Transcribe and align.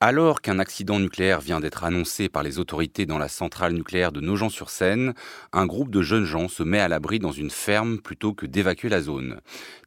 Alors 0.00 0.42
qu'un 0.42 0.58
accident 0.58 0.98
nucléaire 0.98 1.40
vient 1.40 1.58
d'être 1.58 1.82
annoncé 1.82 2.28
par 2.28 2.42
les 2.42 2.58
autorités 2.58 3.06
dans 3.06 3.16
la 3.16 3.28
centrale 3.28 3.72
nucléaire 3.72 4.12
de 4.12 4.20
Nogent-sur-Seine, 4.20 5.14
un 5.54 5.64
groupe 5.64 5.90
de 5.90 6.02
jeunes 6.02 6.26
gens 6.26 6.48
se 6.48 6.62
met 6.62 6.80
à 6.80 6.88
l'abri 6.88 7.18
dans 7.18 7.32
une 7.32 7.48
ferme 7.48 7.98
plutôt 8.02 8.34
que 8.34 8.44
d'évacuer 8.44 8.90
la 8.90 9.00
zone. 9.00 9.40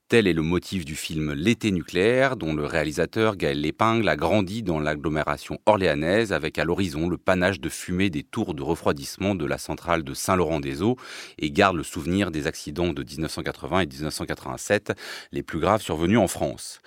Tel 0.09 0.25
est 0.25 0.33
le 0.33 0.41
motif 0.41 0.85
du 0.85 0.95
film 0.95 1.33
L'été 1.33 1.69
nucléaire, 1.69 2.35
dont 2.35 2.55
le 2.55 2.65
réalisateur 2.65 3.35
Gaël 3.35 3.61
Lépingle 3.61 4.09
a 4.09 4.15
grandi 4.15 4.63
dans 4.63 4.79
l'agglomération 4.79 5.59
orléanaise 5.67 6.33
avec 6.33 6.57
à 6.57 6.63
l'horizon 6.63 7.07
le 7.07 7.19
panache 7.19 7.59
de 7.59 7.69
fumée 7.69 8.09
des 8.09 8.23
tours 8.23 8.55
de 8.55 8.63
refroidissement 8.63 9.35
de 9.35 9.45
la 9.45 9.59
centrale 9.59 10.03
de 10.03 10.15
Saint-Laurent-des-Eaux 10.15 10.95
et 11.37 11.51
garde 11.51 11.77
le 11.77 11.83
souvenir 11.83 12.31
des 12.31 12.47
accidents 12.47 12.91
de 12.91 13.03
1980 13.03 13.81
et 13.81 13.85
1987, 13.85 14.93
les 15.31 15.43
plus 15.43 15.59
graves 15.59 15.83
survenus 15.83 16.17
en 16.17 16.27
France. 16.27 16.79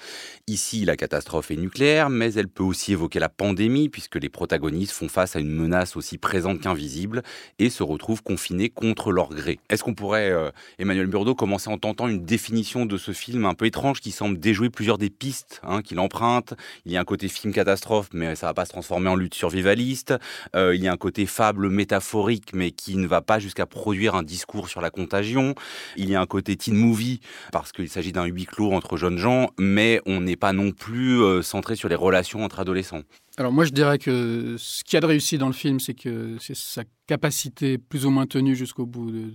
Ici, 0.49 0.85
la 0.85 0.97
catastrophe 0.97 1.53
est 1.53 1.57
nucléaire, 1.57 2.11
mais 2.11 2.35
elle 2.35 2.49
peut 2.49 2.65
aussi 2.65 2.91
évoquer 2.91 3.21
la 3.21 3.29
pandémie 3.29 3.89
puisque 3.89 4.17
les 4.17 4.31
protagonistes 4.31 4.95
font 4.95 5.07
face 5.07 5.37
à 5.37 5.39
une 5.39 5.55
menace 5.55 5.95
aussi 5.95 6.19
présente 6.19 6.61
qu'invisible 6.61 7.23
et 7.61 7.71
se 7.71 7.85
retrouvent 7.85 8.25
confinés 8.25 8.69
contre 8.69 9.13
leur 9.13 9.29
gré. 9.29 9.61
Est-ce 9.71 9.85
qu'on 9.85 9.95
pourrait, 9.95 10.33
euh, 10.33 10.51
Emmanuel 10.81 11.07
Burdeau, 11.07 11.37
commencer 11.37 11.71
en 11.71 11.79
tentant 11.79 12.09
une 12.09 12.25
définition 12.25 12.85
de 12.85 12.97
ce 12.97 13.12
film 13.13 13.45
un 13.45 13.55
peu 13.55 13.67
étrange 13.67 14.01
qui 14.01 14.11
semble 14.11 14.39
déjouer 14.39 14.71
plusieurs 14.71 14.99
des 14.99 15.11
pistes 15.11 15.61
hein, 15.63 15.83
qu'il 15.83 15.99
emprunte. 15.99 16.55
Il 16.85 16.93
y 16.93 16.97
a 16.97 17.01
un 17.01 17.05
côté 17.05 17.29
film 17.29 17.53
catastrophe, 17.53 18.09
mais 18.13 18.35
ça 18.35 18.47
va 18.47 18.55
pas 18.55 18.65
se 18.65 18.71
transformer 18.71 19.09
en 19.09 19.17
lutte 19.17 19.35
survivaliste. 19.35 20.15
Euh, 20.57 20.75
il 20.75 20.83
y 20.83 20.89
a 20.89 20.93
un 20.93 20.97
côté 20.97 21.27
fable 21.27 21.69
métaphorique, 21.69 22.53
mais 22.55 22.71
qui 22.71 22.97
ne 22.97 23.07
va 23.07 23.23
pas 23.23 23.39
jusqu'à 23.39 23.67
produire 23.67 24.15
un 24.15 24.23
discours 24.23 24.69
sur 24.69 24.81
la 24.81 24.91
contagion. 24.91 25.55
Il 25.97 26.11
y 26.11 26.15
a 26.15 26.21
un 26.21 26.27
côté 26.27 26.57
teen 26.57 26.75
movie, 26.75 27.21
parce 27.53 27.73
qu'il 27.73 27.89
s'agit 27.89 28.13
d'un 28.13 28.25
huis 28.25 28.47
clos 28.47 28.73
entre 28.73 28.97
jeunes 28.97 29.19
gens, 29.19 29.51
mais 29.59 30.01
on 30.07 30.21
n'est 30.21 30.37
pas 30.37 30.53
non 30.53 30.73
plus 30.73 31.21
euh, 31.21 31.43
centré 31.43 31.77
sur 31.77 31.89
les 31.89 31.95
relations 31.95 32.45
entre 32.45 32.61
adolescents. 32.61 33.03
Alors 33.39 33.51
moi 33.51 33.65
je 33.65 33.71
dirais 33.71 33.99
que 33.99 34.57
ce 34.59 34.85
qui 34.85 34.97
a 34.97 35.01
de 35.01 35.07
réussi 35.07 35.39
dans 35.39 35.47
le 35.47 35.55
film, 35.55 35.81
c'est 35.81 35.95
que 35.95 36.37
c'est 36.39 36.55
sa 36.55 36.85
capacité 37.07 37.79
plus 37.79 38.05
ou 38.05 38.11
moins 38.11 38.27
tenue 38.27 38.55
jusqu'au 38.55 38.85
bout, 38.85 39.11
de, 39.11 39.33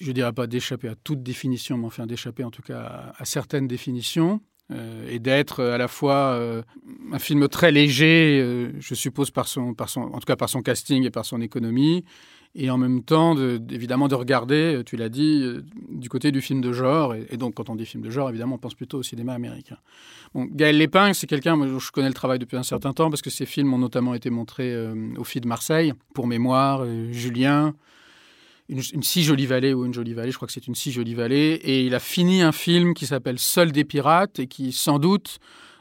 je 0.00 0.12
dirais 0.12 0.32
pas 0.32 0.46
d'échapper 0.46 0.88
à 0.88 0.94
toute 0.94 1.22
définition, 1.22 1.76
mais 1.76 1.86
enfin 1.86 2.06
d'échapper 2.06 2.42
en 2.42 2.50
tout 2.50 2.62
cas 2.62 3.12
à, 3.16 3.24
certaines 3.24 3.68
définitions. 3.68 4.40
Euh, 4.70 5.06
et 5.10 5.18
d'être 5.18 5.62
à 5.62 5.76
la 5.76 5.88
fois 5.88 6.32
euh, 6.32 6.62
un 7.12 7.18
film 7.18 7.48
très 7.48 7.70
léger, 7.70 8.40
euh, 8.40 8.72
je 8.80 8.94
suppose 8.94 9.30
par 9.30 9.46
son, 9.46 9.74
en 9.78 10.18
tout 10.18 10.26
cas 10.26 10.36
par 10.36 10.48
son 10.48 10.62
casting 10.62 11.04
et 11.04 11.10
par 11.10 11.26
son 11.26 11.42
économie, 11.42 12.02
et 12.56 12.70
en 12.70 12.78
même 12.78 13.02
temps, 13.02 13.36
évidemment, 13.36 14.06
de 14.06 14.14
regarder, 14.14 14.82
tu 14.86 14.96
l'as 14.96 15.08
dit, 15.08 15.42
euh, 15.42 15.64
du 15.90 16.08
côté 16.08 16.30
du 16.30 16.40
film 16.40 16.60
de 16.60 16.72
genre. 16.72 17.14
Et, 17.14 17.36
donc, 17.36 17.54
quand 17.54 17.68
on 17.68 17.74
dit 17.74 17.84
film 17.84 18.02
de 18.02 18.10
genre, 18.10 18.28
évidemment, 18.28 18.54
on 18.54 18.58
pense 18.58 18.74
plutôt 18.74 18.98
au 18.98 19.02
cinéma 19.02 19.34
américain. 19.34 19.76
Bon, 20.34 20.46
Gaël 20.48 20.78
Lépingue, 20.78 21.14
c'est 21.14 21.26
quelqu'un, 21.26 21.56
moi, 21.56 21.66
je 21.66 21.90
connais 21.90 22.08
le 22.08 22.14
travail 22.14 22.38
depuis 22.38 22.56
un 22.56 22.62
certain 22.62 22.92
temps, 22.92 23.10
parce 23.10 23.22
que 23.22 23.30
ses 23.30 23.44
films 23.44 23.74
ont 23.74 23.78
notamment 23.78 24.14
été 24.14 24.30
montrés 24.30 24.72
euh, 24.72 24.94
au 25.16 25.24
FID 25.24 25.42
de 25.42 25.48
Marseille, 25.48 25.94
pour 26.14 26.28
mémoire, 26.28 26.82
euh, 26.84 27.10
Julien, 27.10 27.74
une, 28.68 28.80
si 29.02 29.24
jolie 29.24 29.46
vallée 29.46 29.74
ou 29.74 29.84
une 29.84 29.92
jolie 29.92 30.14
vallée, 30.14 30.30
je 30.30 30.36
crois 30.36 30.46
que 30.46 30.54
c'est 30.54 30.68
une 30.68 30.76
si 30.76 30.92
jolie 30.92 31.14
vallée. 31.14 31.60
Et 31.64 31.84
il 31.84 31.94
a 31.94 32.00
fini 32.00 32.40
un 32.42 32.52
film 32.52 32.94
qui 32.94 33.06
s'appelle 33.06 33.40
Seul 33.40 33.72
des 33.72 33.84
pirates, 33.84 34.38
et 34.38 34.46
qui, 34.46 34.70
sans 34.70 35.00
doute, 35.00 35.40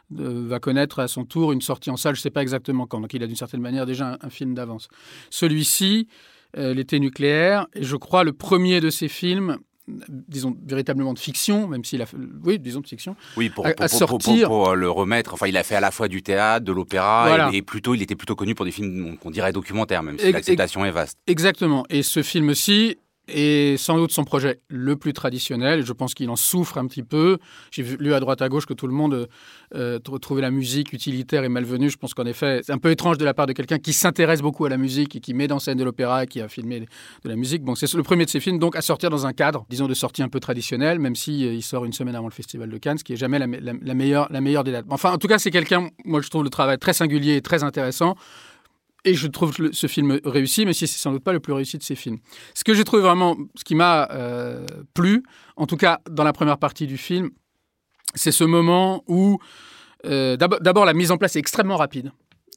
va 0.10 0.60
connaître 0.60 1.00
à 1.00 1.08
son 1.08 1.24
tour 1.24 1.52
une 1.52 1.62
sortie 1.62 1.92
en 1.92 1.98
salle, 1.98 2.16
je 2.16 2.20
ne 2.20 2.24
sais 2.24 2.30
pas 2.32 2.42
exactement 2.42 2.88
quand, 2.88 3.00
donc 3.00 3.14
il 3.14 3.24
a 3.24 3.28
d'une 3.28 3.36
certaine 3.36 3.62
manière 3.62 3.86
déjà 3.86 4.18
un 4.22 4.30
film 4.30 4.54
d'avance. 4.54 4.88
Celui-ci, 5.32 6.08
euh, 6.08 6.43
l'été 6.56 7.00
nucléaire. 7.00 7.68
Et 7.74 7.84
je 7.84 7.96
crois 7.96 8.24
le 8.24 8.34
premier 8.34 8.80
de 8.80 8.90
ces 8.90 9.08
films 9.08 9.58
disons 9.88 10.56
véritablement 10.66 11.14
de 11.14 11.20
fiction, 11.20 11.68
même 11.68 11.84
s'il 11.84 12.02
a 12.02 12.06
oui 12.44 12.60
disons 12.60 12.82
de 12.82 12.88
fiction. 12.88 13.16
Oui 13.36 13.50
pour, 13.50 13.68
à, 13.68 13.88
sortir... 13.88 14.48
pour, 14.48 14.76
le 14.76 14.90
remettre. 14.90 15.34
Enfin 15.34 15.48
il 15.48 15.58
a 15.58 15.64
fait 15.64 15.76
à 15.76 15.82
la 15.82 15.92
fois 15.92 16.08
du 16.08 16.22
théâtre, 16.24 16.66
de 16.66 16.72
l'opéra 16.72 17.50
et, 17.52 17.62
plutôt 17.62 17.94
il 17.94 18.02
était 18.02 18.16
plutôt 18.16 18.36
connu 18.36 18.56
pour 18.56 18.66
des 18.66 18.72
films 18.72 19.18
qu'on 19.18 19.32
dirait 19.32 19.52
documentaires 19.52 20.04
même 20.04 20.18
si 20.18 20.32
l'acceptation 20.32 20.86
est 20.86 20.92
vaste. 20.92 21.18
Exactement 21.28 21.86
et 21.90 22.04
ce 22.04 22.24
film-ci 22.24 22.98
et 23.28 23.76
sans 23.78 23.98
doute 23.98 24.12
son 24.12 24.24
projet 24.24 24.60
le 24.68 24.96
plus 24.96 25.14
traditionnel. 25.14 25.86
Je 25.86 25.94
pense 25.94 26.14
qu'il 26.14 26.30
en 26.30 26.36
souffre 26.36 26.78
un 26.78 26.88
petit 26.88 27.04
peu. 27.04 27.38
J'ai 27.72 27.84
lu 27.84 28.14
à 28.14 28.20
droite 28.20 28.42
à 28.42 28.50
gauche 28.50 28.66
que 28.66 28.74
tout 28.74 28.88
le 28.88 28.94
monde 28.94 29.28
euh, 29.76 30.00
trouvait 30.00 30.42
la 30.42 30.52
musique 30.52 30.94
utilitaire 30.94 31.44
et 31.44 31.50
malvenue. 31.50 31.90
Je 31.90 31.98
pense 31.98 32.14
qu'en 32.14 32.26
effet, 32.26 32.62
c'est 32.64 32.74
un 32.74 32.78
peu 32.78 32.92
étrange 32.92 33.18
de 33.18 33.26
la 33.26 33.34
part 33.34 33.48
de 33.48 33.54
quelqu'un 33.54 33.80
qui 33.80 33.94
s'intéresse 33.94 34.42
beaucoup 34.42 34.66
à 34.66 34.70
la 34.70 34.78
musique 34.78 35.16
et 35.16 35.20
qui 35.20 35.34
met 35.34 35.52
en 35.52 35.60
scène 35.60 35.78
de 35.78 35.84
l'opéra 35.84 36.24
et 36.24 36.28
qui 36.28 36.42
a 36.42 36.48
filmé 36.48 36.82
de 36.82 37.30
la 37.30 37.36
musique. 37.36 37.64
Bon, 37.64 37.76
c'est 37.76 37.92
le 37.94 38.04
premier 38.04 38.26
de 38.26 38.30
ses 38.30 38.40
films, 38.40 38.60
donc 38.60 38.76
à 38.76 38.82
sortir 38.82 39.10
dans 39.10 39.26
un 39.26 39.34
cadre, 39.34 39.66
disons, 39.70 39.88
de 39.88 39.94
sortie 39.94 40.24
un 40.24 40.30
peu 40.30 40.40
traditionnel, 40.40 41.00
même 41.00 41.16
si 41.16 41.46
euh, 41.46 41.54
il 41.54 41.64
sort 41.64 41.86
une 41.86 41.94
semaine 41.94 42.16
avant 42.16 42.28
le 42.28 42.34
Festival 42.34 42.70
de 42.70 42.78
Cannes, 42.78 42.98
ce 42.98 43.04
qui 43.04 43.14
est 43.14 43.18
jamais 43.18 43.40
la, 43.40 43.48
la 43.48 43.94
meilleure, 43.94 44.28
la 44.32 44.42
meilleure 44.42 44.64
des 44.64 44.72
dates. 44.72 44.86
Enfin, 44.90 45.12
en 45.12 45.18
tout 45.18 45.28
cas, 45.28 45.40
c'est 45.40 45.52
quelqu'un, 45.52 45.90
moi 46.06 46.22
je 46.22 46.30
trouve 46.30 46.44
le 46.44 46.50
travail 46.50 46.78
très 46.78 46.94
singulier 46.94 47.36
et 47.36 47.42
très 47.42 47.64
intéressant. 47.64 48.16
Et 49.06 49.16
je 49.16 49.28
trouve 49.28 49.54
ce 49.72 49.88
film 49.88 50.20
réussi, 50.24 50.66
mais 50.66 50.74
si 50.74 50.88
c'est 50.88 50.98
sans 50.98 51.12
doute 51.12 51.24
pas 51.24 51.34
le 51.34 51.42
plus 51.42 51.54
réussi 51.54 51.78
de 51.78 51.84
ces 51.84 51.96
films. 51.96 52.20
Ce 52.54 52.64
que 52.64 52.74
j'ai 52.74 52.86
trouvé 52.86 53.02
vraiment, 53.02 53.36
ce 53.56 53.64
qui 53.64 53.76
m'a 53.76 54.08
euh, 54.12 54.66
plu, 54.94 55.24
en 55.58 55.66
tout 55.66 55.76
cas 55.76 56.00
dans 56.10 56.24
la 56.24 56.32
première 56.32 56.58
partie 56.58 56.88
du 56.88 56.98
film, 56.98 57.32
c'est 58.16 58.32
ce 58.32 58.46
moment 58.46 59.04
où, 59.08 59.40
euh, 60.06 60.38
d'abord, 60.38 60.86
la 60.86 60.94
mise 60.94 61.12
en 61.12 61.18
place 61.18 61.36
est 61.36 61.40
extrêmement 61.40 61.76
rapide. 61.76 62.12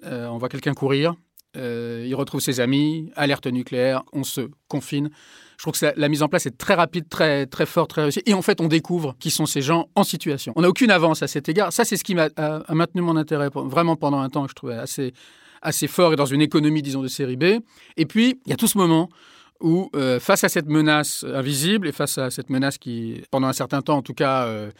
Euh, 0.04 0.28
on 0.28 0.38
voit 0.38 0.48
quelqu'un 0.48 0.74
courir, 0.74 1.14
il 1.54 2.14
retrouve 2.14 2.40
ses 2.40 2.60
amis, 2.60 3.10
alerte 3.16 3.46
nucléaire, 3.46 4.02
on 4.12 4.24
se 4.24 4.42
confine. 4.68 5.08
Je 5.56 5.62
trouve 5.62 5.72
que 5.72 5.98
la 5.98 6.08
mise 6.08 6.22
en 6.22 6.28
place 6.28 6.44
est 6.44 6.58
très 6.58 6.74
rapide, 6.74 7.08
très, 7.08 7.46
très 7.46 7.64
forte, 7.64 7.90
très 7.90 8.02
réussie. 8.02 8.20
Et 8.26 8.34
en 8.34 8.42
fait, 8.42 8.60
on 8.60 8.68
découvre 8.68 9.16
qui 9.18 9.30
sont 9.30 9.46
ces 9.46 9.62
gens 9.62 9.88
en 9.94 10.04
situation. 10.04 10.52
On 10.54 10.60
n'a 10.60 10.68
aucune 10.68 10.90
avance 10.90 11.22
à 11.22 11.28
cet 11.28 11.48
égard. 11.48 11.72
Ça, 11.72 11.86
c'est 11.86 11.96
ce 11.96 12.04
qui 12.04 12.14
m'a 12.14 12.28
maintenu 12.68 13.00
mon 13.00 13.16
intérêt 13.16 13.48
vraiment 13.54 13.96
pendant 13.96 14.20
un 14.20 14.28
temps 14.28 14.44
que 14.44 14.50
je 14.50 14.54
trouvais 14.54 14.74
assez, 14.74 15.14
assez 15.62 15.86
fort 15.86 16.12
et 16.12 16.16
dans 16.16 16.26
une 16.26 16.40
économie, 16.40 16.82
disons, 16.82 17.02
de 17.02 17.08
série 17.08 17.36
B. 17.36 17.60
Et 17.96 18.06
puis, 18.06 18.40
il 18.46 18.50
y 18.50 18.52
a 18.52 18.56
tout 18.56 18.66
ce 18.66 18.78
moment 18.78 19.08
où, 19.60 19.90
euh, 19.96 20.20
face 20.20 20.44
à 20.44 20.48
cette 20.48 20.66
menace 20.66 21.24
invisible 21.24 21.88
et 21.88 21.92
face 21.92 22.18
à 22.18 22.30
cette 22.30 22.50
menace 22.50 22.78
qui, 22.78 23.22
pendant 23.30 23.46
un 23.46 23.52
certain 23.52 23.82
temps 23.82 23.96
en 23.96 24.02
tout 24.02 24.14
cas, 24.14 24.44
euh, 24.46 24.70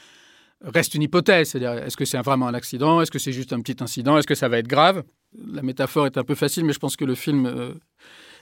reste 0.62 0.94
une 0.94 1.02
hypothèse, 1.02 1.50
c'est-à-dire 1.50 1.84
est-ce 1.84 1.96
que 1.96 2.04
c'est 2.04 2.18
vraiment 2.18 2.48
un 2.48 2.54
accident, 2.54 3.00
est-ce 3.00 3.10
que 3.10 3.18
c'est 3.18 3.32
juste 3.32 3.52
un 3.52 3.60
petit 3.60 3.82
incident, 3.82 4.18
est-ce 4.18 4.26
que 4.26 4.34
ça 4.34 4.48
va 4.48 4.58
être 4.58 4.68
grave? 4.68 5.02
La 5.52 5.62
métaphore 5.62 6.06
est 6.06 6.18
un 6.18 6.24
peu 6.24 6.34
facile, 6.34 6.64
mais 6.64 6.72
je 6.72 6.78
pense 6.78 6.96
que 6.96 7.04
le 7.04 7.14
film, 7.14 7.46
euh, 7.46 7.74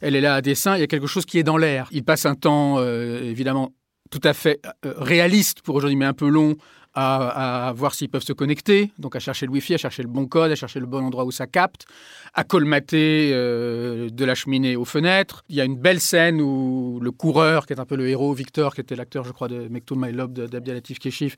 elle 0.00 0.16
est 0.16 0.20
là 0.20 0.34
à 0.34 0.40
dessein, 0.40 0.76
il 0.76 0.80
y 0.80 0.84
a 0.84 0.86
quelque 0.86 1.06
chose 1.06 1.24
qui 1.24 1.38
est 1.38 1.42
dans 1.42 1.56
l'air. 1.56 1.88
Il 1.92 2.04
passe 2.04 2.26
un 2.26 2.34
temps, 2.34 2.82
évidemment, 2.84 3.72
tout 4.10 4.20
à 4.22 4.34
fait 4.34 4.60
réaliste 4.82 5.62
pour 5.62 5.76
aujourd'hui, 5.76 5.96
mais 5.96 6.04
un 6.04 6.12
peu 6.12 6.28
long, 6.28 6.56
à, 6.94 7.72
voir 7.76 7.94
s'ils 7.94 8.08
peuvent 8.08 8.24
se 8.24 8.32
connecter, 8.32 8.92
donc 8.98 9.16
à 9.16 9.18
chercher 9.18 9.46
le 9.46 9.52
Wi-Fi, 9.52 9.74
à 9.74 9.78
chercher 9.78 10.02
le 10.02 10.08
bon 10.08 10.26
code, 10.26 10.52
à 10.52 10.54
chercher 10.54 10.78
le 10.78 10.86
bon 10.86 11.04
endroit 11.04 11.24
où 11.24 11.32
ça 11.32 11.46
capte, 11.46 11.86
à 12.34 12.44
colmater 12.44 13.30
euh, 13.32 14.08
de 14.10 14.24
la 14.24 14.34
cheminée 14.34 14.76
aux 14.76 14.84
fenêtres. 14.84 15.42
Il 15.48 15.56
y 15.56 15.60
a 15.60 15.64
une 15.64 15.76
belle 15.76 16.00
scène 16.00 16.40
où 16.40 17.00
le 17.02 17.10
coureur, 17.10 17.66
qui 17.66 17.72
est 17.72 17.80
un 17.80 17.84
peu 17.84 17.96
le 17.96 18.08
héros, 18.08 18.32
Victor, 18.32 18.74
qui 18.74 18.80
était 18.80 18.94
l'acteur, 18.94 19.24
je 19.24 19.32
crois, 19.32 19.48
de 19.48 19.68
Mektoul 19.68 19.98
My 19.98 20.12
Love 20.12 20.32
d'Abdialatif 20.32 21.00
Keshif, 21.00 21.36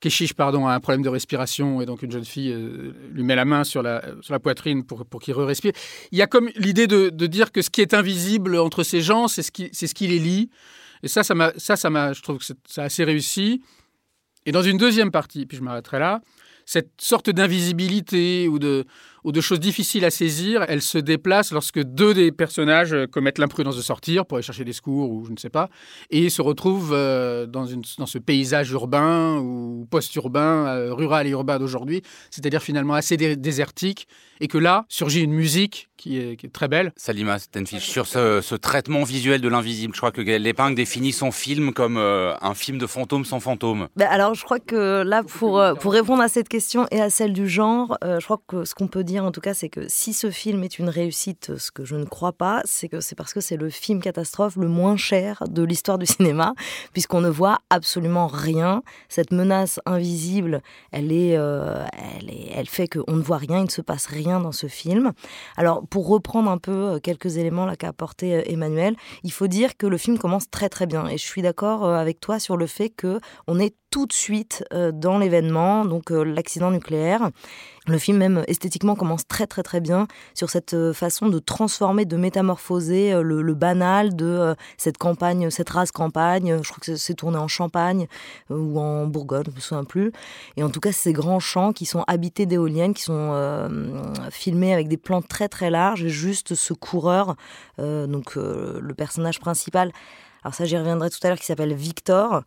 Keshish, 0.00 0.34
pardon, 0.34 0.66
a 0.66 0.74
un 0.74 0.80
problème 0.80 1.02
de 1.02 1.08
respiration 1.08 1.80
et 1.80 1.86
donc 1.86 2.02
une 2.02 2.12
jeune 2.12 2.24
fille 2.24 2.52
euh, 2.52 2.92
lui 3.12 3.22
met 3.22 3.36
la 3.36 3.44
main 3.44 3.62
sur 3.64 3.82
la, 3.82 4.02
sur 4.20 4.32
la 4.32 4.40
poitrine 4.40 4.84
pour, 4.84 5.06
pour 5.06 5.20
qu'il 5.20 5.34
re-respire. 5.34 5.72
Il 6.10 6.18
y 6.18 6.22
a 6.22 6.26
comme 6.26 6.50
l'idée 6.56 6.86
de, 6.86 7.10
de, 7.10 7.26
dire 7.26 7.52
que 7.52 7.62
ce 7.62 7.70
qui 7.70 7.82
est 7.82 7.94
invisible 7.94 8.56
entre 8.56 8.82
ces 8.82 9.00
gens, 9.00 9.28
c'est 9.28 9.42
ce 9.42 9.52
qui, 9.52 9.70
ce 9.72 9.86
qui 9.94 10.08
les 10.08 10.18
lie. 10.18 10.50
Et 11.02 11.08
ça, 11.08 11.22
ça 11.22 11.34
m'a, 11.34 11.52
ça, 11.56 11.76
ça 11.76 11.90
m'a, 11.90 12.12
je 12.12 12.22
trouve 12.22 12.38
que 12.38 12.44
c'est 12.44 12.80
assez 12.80 13.04
réussi. 13.04 13.62
Et 14.48 14.50
dans 14.50 14.62
une 14.62 14.78
deuxième 14.78 15.10
partie, 15.10 15.44
puis 15.44 15.58
je 15.58 15.62
m'arrêterai 15.62 15.98
là, 15.98 16.22
cette 16.64 16.92
sorte 16.96 17.28
d'invisibilité 17.28 18.48
ou 18.48 18.58
de, 18.58 18.86
ou 19.28 19.32
de 19.32 19.42
choses 19.42 19.60
difficiles 19.60 20.06
à 20.06 20.10
saisir, 20.10 20.64
elle 20.68 20.80
se 20.80 20.96
déplace 20.96 21.52
lorsque 21.52 21.82
deux 21.82 22.14
des 22.14 22.32
personnages 22.32 22.94
euh, 22.94 23.06
commettent 23.06 23.36
l'imprudence 23.36 23.76
de 23.76 23.82
sortir 23.82 24.24
pour 24.24 24.38
aller 24.38 24.42
chercher 24.42 24.64
des 24.64 24.72
secours 24.72 25.10
ou 25.10 25.26
je 25.26 25.32
ne 25.32 25.36
sais 25.36 25.50
pas, 25.50 25.68
et 26.08 26.30
se 26.30 26.40
retrouvent 26.40 26.94
euh, 26.94 27.44
dans, 27.44 27.66
une, 27.66 27.82
dans 27.98 28.06
ce 28.06 28.16
paysage 28.16 28.70
urbain 28.70 29.36
ou 29.36 29.86
post-urbain, 29.90 30.68
euh, 30.68 30.94
rural 30.94 31.26
et 31.26 31.30
urbain 31.30 31.58
d'aujourd'hui, 31.58 32.00
c'est-à-dire 32.30 32.62
finalement 32.62 32.94
assez 32.94 33.18
désertique, 33.18 34.08
et 34.40 34.48
que 34.48 34.56
là 34.56 34.86
surgit 34.88 35.20
une 35.20 35.34
musique 35.34 35.90
qui 35.98 36.16
est, 36.16 36.52
très 36.52 36.68
belle. 36.68 36.92
Salima 36.96 37.40
Stenfish, 37.40 37.88
sur 37.88 38.06
ce, 38.06 38.54
traitement 38.54 39.02
visuel 39.02 39.40
de 39.40 39.48
l'invisible, 39.48 39.94
je 39.94 40.00
crois 40.00 40.12
que 40.12 40.20
Lépingue 40.20 40.76
définit 40.76 41.12
son 41.12 41.32
film 41.32 41.72
comme 41.72 41.96
un 41.96 42.54
film 42.54 42.78
de 42.78 42.86
fantôme 42.86 43.24
sans 43.24 43.40
fantôme. 43.40 43.88
Ben 43.96 44.06
alors 44.06 44.34
je 44.34 44.44
crois 44.44 44.60
que 44.60 45.02
là, 45.02 45.24
pour, 45.24 45.60
pour 45.80 45.92
répondre 45.92 46.22
à 46.22 46.28
cette 46.28 46.48
question 46.48 46.86
et 46.92 47.00
à 47.00 47.10
celle 47.10 47.32
du 47.32 47.48
genre, 47.48 47.98
je 48.02 48.24
crois 48.24 48.40
que 48.46 48.64
ce 48.64 48.76
qu'on 48.76 48.86
peut 48.86 49.02
dire 49.02 49.17
en 49.20 49.32
tout 49.32 49.40
cas, 49.40 49.54
c'est 49.54 49.68
que 49.68 49.86
si 49.88 50.12
ce 50.12 50.30
film 50.30 50.62
est 50.64 50.78
une 50.78 50.88
réussite, 50.88 51.56
ce 51.56 51.70
que 51.70 51.84
je 51.84 51.96
ne 51.96 52.04
crois 52.04 52.32
pas, 52.32 52.62
c'est 52.64 52.88
que 52.88 53.00
c'est 53.00 53.14
parce 53.14 53.32
que 53.32 53.40
c'est 53.40 53.56
le 53.56 53.70
film 53.70 54.00
catastrophe 54.00 54.56
le 54.56 54.68
moins 54.68 54.96
cher 54.96 55.42
de 55.48 55.62
l'histoire 55.62 55.98
du 55.98 56.06
cinéma, 56.18 56.54
puisqu'on 56.92 57.20
ne 57.20 57.28
voit 57.28 57.58
absolument 57.70 58.26
rien. 58.26 58.82
Cette 59.08 59.32
menace 59.32 59.80
invisible, 59.86 60.62
elle 60.92 61.12
est, 61.12 61.36
euh, 61.36 61.84
elle, 62.20 62.30
est 62.30 62.50
elle 62.54 62.68
fait 62.68 62.88
qu'on 62.88 63.16
ne 63.16 63.22
voit 63.22 63.38
rien, 63.38 63.58
il 63.58 63.64
ne 63.64 63.70
se 63.70 63.82
passe 63.82 64.06
rien 64.06 64.40
dans 64.40 64.52
ce 64.52 64.66
film. 64.66 65.12
Alors, 65.56 65.86
pour 65.86 66.08
reprendre 66.08 66.50
un 66.50 66.58
peu 66.58 66.72
euh, 66.94 66.98
quelques 66.98 67.36
éléments 67.36 67.66
là 67.66 67.76
qu'a 67.76 67.88
apporté 67.88 68.34
euh, 68.34 68.42
Emmanuel, 68.46 68.96
il 69.22 69.32
faut 69.32 69.46
dire 69.46 69.76
que 69.76 69.86
le 69.86 69.98
film 69.98 70.18
commence 70.18 70.50
très 70.50 70.68
très 70.68 70.86
bien, 70.86 71.06
et 71.08 71.18
je 71.18 71.26
suis 71.26 71.42
d'accord 71.42 71.84
avec 71.88 72.20
toi 72.20 72.38
sur 72.38 72.56
le 72.56 72.66
fait 72.66 72.90
que 72.90 73.20
on 73.46 73.58
est 73.58 73.74
tout 73.90 74.06
de 74.06 74.12
suite 74.12 74.64
dans 74.70 75.18
l'événement, 75.18 75.86
donc 75.86 76.10
l'accident 76.10 76.70
nucléaire 76.70 77.30
Le 77.88 77.96
film 77.96 78.18
même 78.18 78.44
esthétiquement 78.46 78.94
commence 78.94 79.26
très 79.26 79.46
très 79.46 79.62
très 79.62 79.80
bien 79.80 80.06
sur 80.34 80.50
cette 80.50 80.74
euh, 80.74 80.92
façon 80.92 81.28
de 81.28 81.38
transformer, 81.38 82.04
de 82.04 82.18
métamorphoser 82.18 83.14
euh, 83.14 83.22
le, 83.22 83.54
banal 83.54 84.14
de 84.14 84.26
euh, 84.26 84.54
cette 84.76 84.98
campagne, 84.98 85.48
cette 85.48 85.70
race 85.70 85.90
campagne. 85.90 86.58
Je 86.62 86.68
crois 86.68 86.80
que 86.82 86.96
c'est 86.96 87.14
tourné 87.14 87.38
en 87.38 87.48
Champagne 87.48 88.06
ou 88.50 88.78
en 88.78 89.06
Bourgogne, 89.06 89.44
je 89.46 89.54
me 89.54 89.60
souviens 89.60 89.84
plus. 89.84 90.12
Et 90.58 90.62
en 90.62 90.68
tout 90.68 90.80
cas, 90.80 90.92
ces 90.92 91.14
grands 91.14 91.40
champs 91.40 91.72
qui 91.72 91.86
sont 91.86 92.04
habités 92.06 92.44
d'éoliennes, 92.44 92.92
qui 92.92 93.02
sont 93.02 93.68
filmés 94.30 94.74
avec 94.74 94.88
des 94.88 94.96
plans 94.96 95.22
très 95.22 95.48
très 95.48 95.70
larges 95.70 96.04
et 96.04 96.08
juste 96.08 96.54
ce 96.54 96.74
coureur, 96.74 97.36
donc 97.78 98.36
le 98.36 98.92
personnage 98.96 99.40
principal. 99.40 99.92
Alors 100.44 100.54
ça, 100.54 100.64
j'y 100.64 100.76
reviendrai 100.76 101.10
tout 101.10 101.18
à 101.22 101.28
l'heure, 101.28 101.38
qui 101.38 101.46
s'appelle 101.46 101.74
Victor 101.74 102.42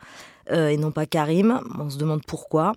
et 0.50 0.78
non 0.78 0.92
pas 0.92 1.06
Karim. 1.06 1.62
On 1.80 1.90
se 1.90 1.98
demande 1.98 2.22
pourquoi 2.26 2.74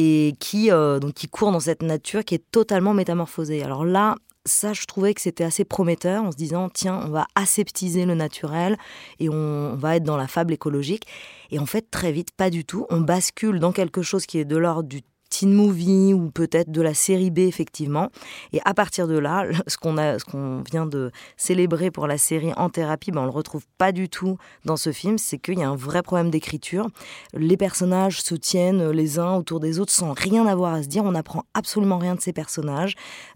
et 0.00 0.34
qui, 0.38 0.70
euh, 0.70 1.00
donc, 1.00 1.14
qui 1.14 1.26
court 1.26 1.50
dans 1.50 1.58
cette 1.58 1.82
nature 1.82 2.24
qui 2.24 2.36
est 2.36 2.44
totalement 2.52 2.94
métamorphosée. 2.94 3.64
Alors 3.64 3.84
là, 3.84 4.14
ça, 4.44 4.72
je 4.72 4.86
trouvais 4.86 5.12
que 5.12 5.20
c'était 5.20 5.42
assez 5.42 5.64
prometteur 5.64 6.22
en 6.22 6.30
se 6.30 6.36
disant, 6.36 6.68
tiens, 6.68 7.02
on 7.04 7.08
va 7.08 7.26
aseptiser 7.34 8.06
le 8.06 8.14
naturel 8.14 8.78
et 9.18 9.28
on, 9.28 9.74
va 9.74 9.96
être 9.96 10.04
dans 10.04 10.16
la 10.16 10.28
fable 10.28 10.52
écologique. 10.52 11.04
Et 11.50 11.58
en 11.58 11.66
fait, 11.66 11.90
très 11.90 12.12
vite, 12.12 12.30
pas 12.30 12.48
du 12.48 12.64
tout. 12.64 12.86
On 12.90 13.00
bascule 13.00 13.58
dans 13.58 13.72
quelque 13.72 14.02
chose 14.02 14.24
qui 14.24 14.38
est 14.38 14.44
de 14.44 14.56
l'ordre 14.56 14.88
du 14.88 15.02
teen 15.30 15.52
movie 15.52 16.14
ou 16.14 16.30
peut-être 16.30 16.70
de 16.70 16.82
la 16.82 16.94
série 16.94 17.30
B 17.30 17.40
effectivement. 17.40 18.08
Et 18.52 18.60
à 18.64 18.74
partir 18.74 19.08
de 19.08 19.18
là, 19.18 19.46
ce 19.66 19.76
qu'on 19.76 19.98
a, 19.98 20.18
ce 20.18 20.24
qu'on 20.24 20.62
vient 20.70 20.86
de 20.86 21.10
célébrer 21.36 21.90
pour 21.90 22.06
la 22.06 22.18
série 22.18 22.52
En 22.56 22.70
thérapie, 22.70 23.10
ben 23.10 23.22
on 23.22 23.24
le 23.24 23.30
retrouve 23.30 23.64
pas 23.78 23.92
du 23.92 24.08
tout 24.08 24.38
dans 24.64 24.76
ce 24.76 24.92
film. 24.92 25.18
C'est 25.18 25.38
qu'il 25.38 25.58
y 25.58 25.62
a 25.62 25.68
un 25.68 25.76
vrai 25.76 26.02
problème 26.02 26.30
d'écriture. 26.30 26.88
Les 27.34 27.56
personnages 27.56 28.22
se 28.22 28.34
tiennent 28.34 28.90
les 28.90 29.18
uns 29.18 29.34
autour 29.34 29.60
des 29.60 29.80
autres 29.80 29.92
sans 29.92 30.12
rien 30.12 30.46
avoir 30.46 30.74
à 30.74 30.82
se 30.82 30.88
dire. 30.88 31.04
On 31.04 31.12
n'apprend 31.12 31.44
absolument 31.54 31.98
rien 31.98 32.14
de 32.14 32.20
ces 32.20 32.32
personnages. 32.32 32.94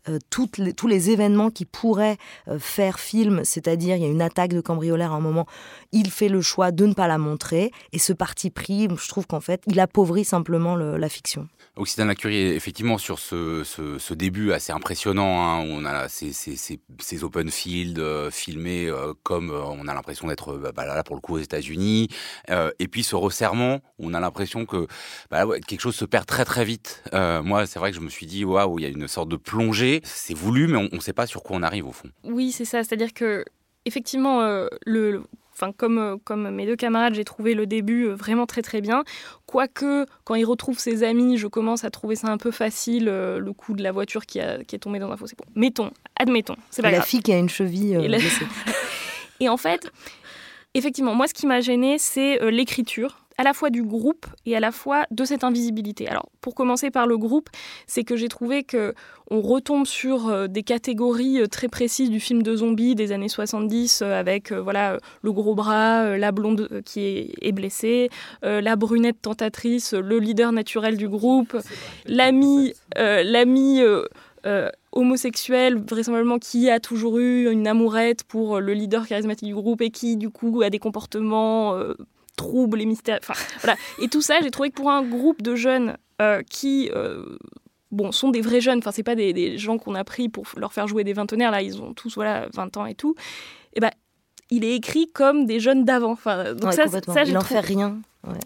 Euh, 0.08 0.19
tous 0.31 0.87
les 0.88 1.10
événements 1.10 1.50
qui 1.50 1.64
pourraient 1.64 2.16
euh, 2.49 2.58
faire 2.58 2.99
film, 2.99 3.43
c'est-à-dire 3.44 3.96
il 3.96 4.02
y 4.02 4.04
a 4.04 4.08
une 4.08 4.22
attaque 4.22 4.52
de 4.52 4.60
cambriolaire 4.60 5.12
à 5.12 5.16
un 5.16 5.20
moment, 5.20 5.46
il 5.93 6.10
fait 6.10 6.28
le 6.28 6.40
choix 6.40 6.72
de 6.72 6.87
ne 6.87 6.94
pas 6.94 7.06
la 7.06 7.19
montrer. 7.19 7.70
Et 7.93 7.99
ce 7.99 8.12
parti 8.12 8.50
pris, 8.50 8.88
je 8.90 9.08
trouve 9.08 9.26
qu'en 9.26 9.40
fait, 9.40 9.62
il 9.69 9.78
appauvrit 9.78 10.25
simplement 10.25 10.75
la 10.75 11.08
fiction. 11.08 11.49
Occitane 11.76 12.08
Lacurie, 12.08 12.37
effectivement, 12.37 12.99
sur 12.99 13.19
ce, 13.19 14.12
début 14.14 14.52
assez 14.52 14.72
impressionnant, 14.72 15.43
hein, 15.43 15.64
on 15.66 15.84
a 15.84 16.08
ces, 16.08 16.78
open 17.22 17.50
fields 17.50 17.99
euh, 17.99 18.31
filmés 18.31 18.88
euh, 18.88 19.14
comme 19.22 19.50
on 19.50 19.88
a 19.88 19.94
l'impression 19.94 20.28
d'être 20.28 20.58
bah, 20.75 20.84
là 20.84 21.02
pour 21.02 21.16
le 21.16 21.20
coup 21.20 21.37
aux 21.37 21.38
États-Unis, 21.38 22.08
et 22.78 22.88
puis 22.88 23.02
ce 23.04 23.14
resserrement, 23.14 23.81
on 23.99 24.14
a 24.14 24.20
l'impression 24.20 24.66
que 24.66 24.87
bah, 25.31 25.46
quelque 25.66 25.81
chose 25.81 25.94
se 25.94 26.04
perd 26.04 26.26
très 26.26 26.44
très 26.44 26.64
vite. 26.64 27.02
moi, 27.12 27.66
c'est 27.66 27.78
vrai 27.78 27.90
que 27.90 27.96
je 27.96 28.02
me 28.02 28.10
suis 28.10 28.26
dit, 28.26 28.44
waouh, 28.44 28.78
il 28.78 28.82
y 28.82 28.87
a 28.87 28.88
une 28.88 29.08
sorte 29.08 29.28
de 29.28 29.37
plongée, 29.37 29.91
c'est 30.04 30.34
voulu, 30.34 30.66
mais 30.66 30.78
on 30.78 30.96
ne 30.96 31.00
sait 31.00 31.12
pas 31.12 31.26
sur 31.26 31.42
quoi 31.42 31.56
on 31.56 31.62
arrive 31.62 31.86
au 31.86 31.92
fond. 31.92 32.08
Oui, 32.24 32.52
c'est 32.52 32.64
ça, 32.64 32.82
c'est-à-dire 32.82 33.12
que 33.12 33.44
effectivement, 33.84 34.40
le, 34.86 35.22
enfin 35.52 35.72
comme, 35.72 35.98
euh, 35.98 36.16
comme 36.24 36.50
mes 36.50 36.66
deux 36.66 36.76
camarades, 36.76 37.14
j'ai 37.14 37.24
trouvé 37.24 37.54
le 37.54 37.66
début 37.66 38.06
euh, 38.06 38.14
vraiment 38.14 38.46
très 38.46 38.62
très 38.62 38.80
bien. 38.80 39.04
Quoique, 39.46 40.06
quand 40.24 40.34
il 40.34 40.44
retrouve 40.44 40.78
ses 40.78 41.02
amis, 41.02 41.38
je 41.38 41.46
commence 41.46 41.84
à 41.84 41.90
trouver 41.90 42.16
ça 42.16 42.28
un 42.28 42.38
peu 42.38 42.50
facile, 42.50 43.08
euh, 43.08 43.38
le 43.38 43.52
coup 43.52 43.74
de 43.74 43.82
la 43.82 43.92
voiture 43.92 44.26
qui, 44.26 44.40
a, 44.40 44.62
qui 44.64 44.76
est 44.76 44.78
tombée 44.78 44.98
dans 44.98 45.10
un 45.10 45.16
fossé. 45.16 45.36
Bon, 45.38 45.44
mettons, 45.54 45.90
admettons, 46.16 46.56
c'est 46.70 46.82
pas 46.82 46.90
la 46.90 47.02
fille 47.02 47.22
qui 47.22 47.32
a 47.32 47.38
une 47.38 47.48
cheville 47.48 47.98
Et, 49.40 49.48
en 49.48 49.56
fait, 49.56 49.90
effectivement, 50.74 51.16
moi 51.16 51.26
ce 51.26 51.34
qui 51.34 51.46
m'a 51.46 51.60
gêné, 51.60 51.98
c'est 51.98 52.38
l'écriture 52.50 53.21
à 53.38 53.44
la 53.44 53.52
fois 53.52 53.70
du 53.70 53.82
groupe 53.82 54.26
et 54.46 54.56
à 54.56 54.61
la 54.61 54.73
fois 54.73 55.05
de 55.11 55.25
cette 55.25 55.44
invisibilité. 55.44 56.08
Alors, 56.08 56.29
pour 56.40 56.55
commencer 56.55 56.90
par 56.90 57.06
le 57.06 57.17
groupe, 57.17 57.49
c'est 57.87 58.05
que 58.05 58.17
j'ai 58.17 58.29
trouvé 58.29 58.62
que 58.62 58.94
on 59.31 59.40
retombe 59.40 59.87
sur 59.87 60.29
euh, 60.29 60.46
des 60.46 60.62
catégories 60.62 61.40
euh, 61.40 61.46
très 61.46 61.69
précises 61.69 62.11
du 62.11 62.20
film 62.20 62.43
de 62.43 62.55
zombies 62.55 62.94
des 62.94 63.12
années 63.12 63.31
70 63.31 64.02
euh, 64.02 64.12
avec 64.12 64.52
voilà 64.52 64.99
le 65.23 65.32
gros 65.32 65.55
bras, 65.55 66.19
la 66.19 66.32
blonde 66.32 66.82
qui 66.84 67.32
est, 67.40 67.52
blessée, 67.52 68.11
la 68.43 68.76
brunette 68.76 69.23
tentatrice, 69.23 69.94
le 69.94 70.19
leader 70.19 70.52
naturel 70.52 70.96
du 70.96 71.08
groupe, 71.08 71.56
l'ami 72.06 72.73
l'ami 72.96 73.81
homosexuel, 74.93 75.78
vraisemblablement 75.78 76.38
qui 76.38 76.70
a 76.70 76.81
toujours 76.81 77.19
eu 77.19 77.50
une 77.50 77.67
amourette 77.67 78.25
pour 78.25 78.61
le 78.61 78.75
leader 78.75 79.06
charismatique 79.06 79.49
du 79.49 79.55
groupe 79.55 79.81
et 79.81 79.90
qui 79.90 80.17
du 80.17 80.31
coup 80.31 80.62
a 80.62 80.70
des 80.70 80.78
comportements 80.78 81.78
troubles 82.42 82.80
et 82.80 82.86
mystères. 82.86 83.18
Enfin, 83.22 83.34
voilà. 83.60 83.76
Et 84.00 84.08
tout 84.08 84.22
ça, 84.22 84.40
j'ai 84.42 84.50
trouvé 84.50 84.70
que 84.70 84.74
pour 84.74 84.90
un 84.90 85.02
groupe 85.02 85.42
de 85.42 85.54
jeunes 85.54 85.96
euh, 86.20 86.42
qui 86.48 86.90
euh, 86.94 87.38
bon, 87.90 88.12
sont 88.12 88.30
des 88.30 88.40
vrais 88.40 88.60
jeunes, 88.60 88.78
enfin, 88.78 88.90
c'est 88.92 89.02
pas 89.02 89.14
des, 89.14 89.58
gens 89.58 89.78
qu'on 89.78 89.94
a 89.94 90.04
pris 90.04 90.28
pour 90.28 90.46
leur 90.56 90.72
faire 90.72 90.88
jouer 90.88 91.04
des 91.04 91.12
vingtenaires, 91.12 91.50
là, 91.50 91.62
ils 91.62 91.80
ont 91.80 91.94
tous 91.94 92.14
voilà, 92.14 92.48
20 92.54 92.76
ans 92.76 92.86
et 92.86 92.94
tout. 92.94 93.14
Et 93.74 93.80
ben, 93.80 93.90
il 94.50 94.64
est 94.64 94.74
écrit 94.74 95.10
comme 95.12 95.46
des 95.46 95.60
jeunes 95.60 95.84
d'avant. 95.84 96.12
Enfin, 96.12 96.54
donc 96.54 96.72
ça, 96.72 96.86
ça, 96.88 97.22
il 97.24 97.32
n'en 97.32 97.40
fait 97.40 97.60
rien. 97.60 97.98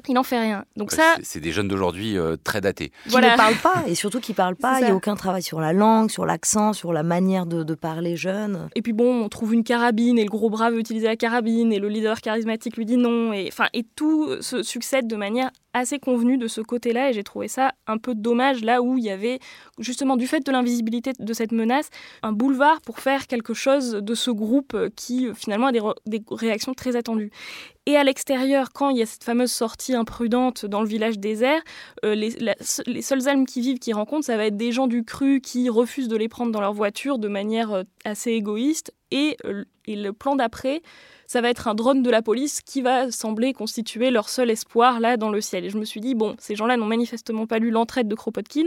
Il 0.09 0.15
n'en 0.15 0.23
fait 0.23 0.39
rien. 0.39 0.65
Donc 0.77 0.91
ça, 0.91 1.17
c'est 1.23 1.41
des 1.41 1.53
jeunes 1.53 1.69
d'aujourd'hui 1.69 2.17
euh, 2.17 2.37
très 2.43 2.61
datés. 2.61 2.93
Qui 3.09 3.17
ne 3.17 3.37
parlent 3.37 3.57
pas 3.57 3.85
et 3.87 3.95
surtout 3.95 4.21
qui 4.21 4.33
parlent 4.33 4.57
pas. 4.57 4.81
Il 4.81 4.85
n'y 4.85 4.91
a 4.91 4.95
aucun 4.95 5.17
travail 5.17 5.43
sur 5.43 5.61
la 5.61 5.73
langue, 5.73 6.11
sur 6.11 6.25
l'accent, 6.25 6.73
sur 6.73 6.93
la 6.93 7.03
manière 7.03 7.47
de, 7.47 7.75
parler 7.75 8.17
jeune. 8.17 8.71
Et 8.75 8.81
puis 8.81 8.95
bon, 8.95 9.25
on 9.25 9.29
trouve 9.29 9.53
une 9.53 9.63
carabine 9.63 10.19
et 10.19 10.25
le 10.25 10.31
gros 10.31 10.49
bras 10.49 10.71
veut 10.71 10.79
utiliser 10.79 11.07
la 11.07 11.17
carabine 11.17 11.73
et 11.73 11.79
le 11.79 11.89
leader 11.89 12.23
charismatique 12.23 12.79
lui 12.79 12.87
dit 12.87 12.97
non 12.97 13.35
et 13.35 13.49
enfin 13.53 13.67
et 13.75 13.85
tout 13.97 14.41
se 14.41 14.63
succède 14.63 15.07
de 15.07 15.17
manière 15.17 15.51
assez 15.75 15.99
convenue 15.99 16.39
de 16.39 16.49
ce 16.49 16.63
côté-là 16.63 17.11
et 17.11 17.13
j'ai 17.13 17.23
trouvé 17.23 17.49
ça 17.49 17.73
un 17.87 17.99
peu 17.99 18.15
dommage 18.15 18.65
là 18.65 18.81
où 18.81 18.97
il 18.97 19.05
y 19.05 19.11
avait 19.11 19.41
justement 19.79 20.17
du 20.17 20.27
fait 20.27 20.41
de 20.41 20.51
l'invisibilité 20.51 21.13
de 21.19 21.33
cette 21.35 21.53
menace 21.53 21.91
un 22.23 22.33
boulevard 22.33 22.81
pour 22.81 23.01
faire 23.01 23.27
quelque 23.27 23.53
chose 23.53 23.91
de 23.93 24.15
ce 24.15 24.31
groupe 24.31 24.75
qui 24.97 25.29
finalement 25.35 25.67
a 25.67 25.73
des, 25.73 25.83
des 26.07 26.23
réactions 26.31 26.73
très 26.73 26.97
attendues. 26.97 27.31
Et 27.89 27.97
à 27.97 28.03
l'extérieur, 28.03 28.73
quand 28.73 28.91
il 28.91 28.99
y 28.99 29.03
a 29.03 29.07
cette 29.07 29.23
fameuse 29.23 29.53
sortie 29.53 29.95
imprudente 29.95 30.67
dans 30.67 30.81
le 30.81 30.89
village 30.89 31.21
désert, 31.21 31.63
euh, 32.05 32.17
les, 32.17 32.31
les, 32.87 33.03
seules 33.03 33.29
âmes 33.29 33.47
qui 33.47 33.61
vivent, 33.61 33.79
qui 33.79 33.93
rencontrent, 33.93 34.27
ça 34.27 34.37
va 34.37 34.47
être 34.47 34.57
des 34.57 34.73
gens 34.73 34.89
du 34.89 35.05
cru 35.05 35.41
qui 35.41 35.69
refusent 35.69 36.09
de 36.09 36.17
les 36.17 36.29
prendre 36.29 36.51
dans 36.51 36.61
leur 36.61 36.73
voiture 36.73 37.19
de 37.19 37.29
manière 37.29 37.73
euh, 37.73 37.83
assez 38.05 38.33
égoïste. 38.33 38.93
Et, 39.13 39.37
euh, 39.45 39.65
et 39.87 39.95
le 39.95 40.13
plan 40.13 40.35
d'après, 40.35 40.83
ça 41.29 41.41
va 41.41 41.49
être 41.49 41.69
un 41.69 41.75
drone 41.75 42.03
de 42.03 42.11
la 42.11 42.23
police 42.23 42.61
qui 42.61 42.83
va 42.83 43.13
sembler 43.13 43.53
constituer 43.53 44.11
leur 44.11 44.29
seul 44.29 44.51
espoir 44.51 44.99
là 44.99 45.17
dans 45.17 45.31
le 45.31 45.41
ciel. 45.41 45.65
Et 45.65 45.71
je 45.71 45.79
me 45.79 45.85
suis 45.85 46.01
dit, 46.01 46.17
bon, 46.17 46.35
ces 46.41 46.57
gens-là 46.57 46.77
n'ont 46.77 46.87
manifestement 46.87 47.47
pas 47.47 47.61
lu 47.61 47.71
l'entraide 47.71 48.09
de 48.09 48.17
Kropotkin, 48.17 48.67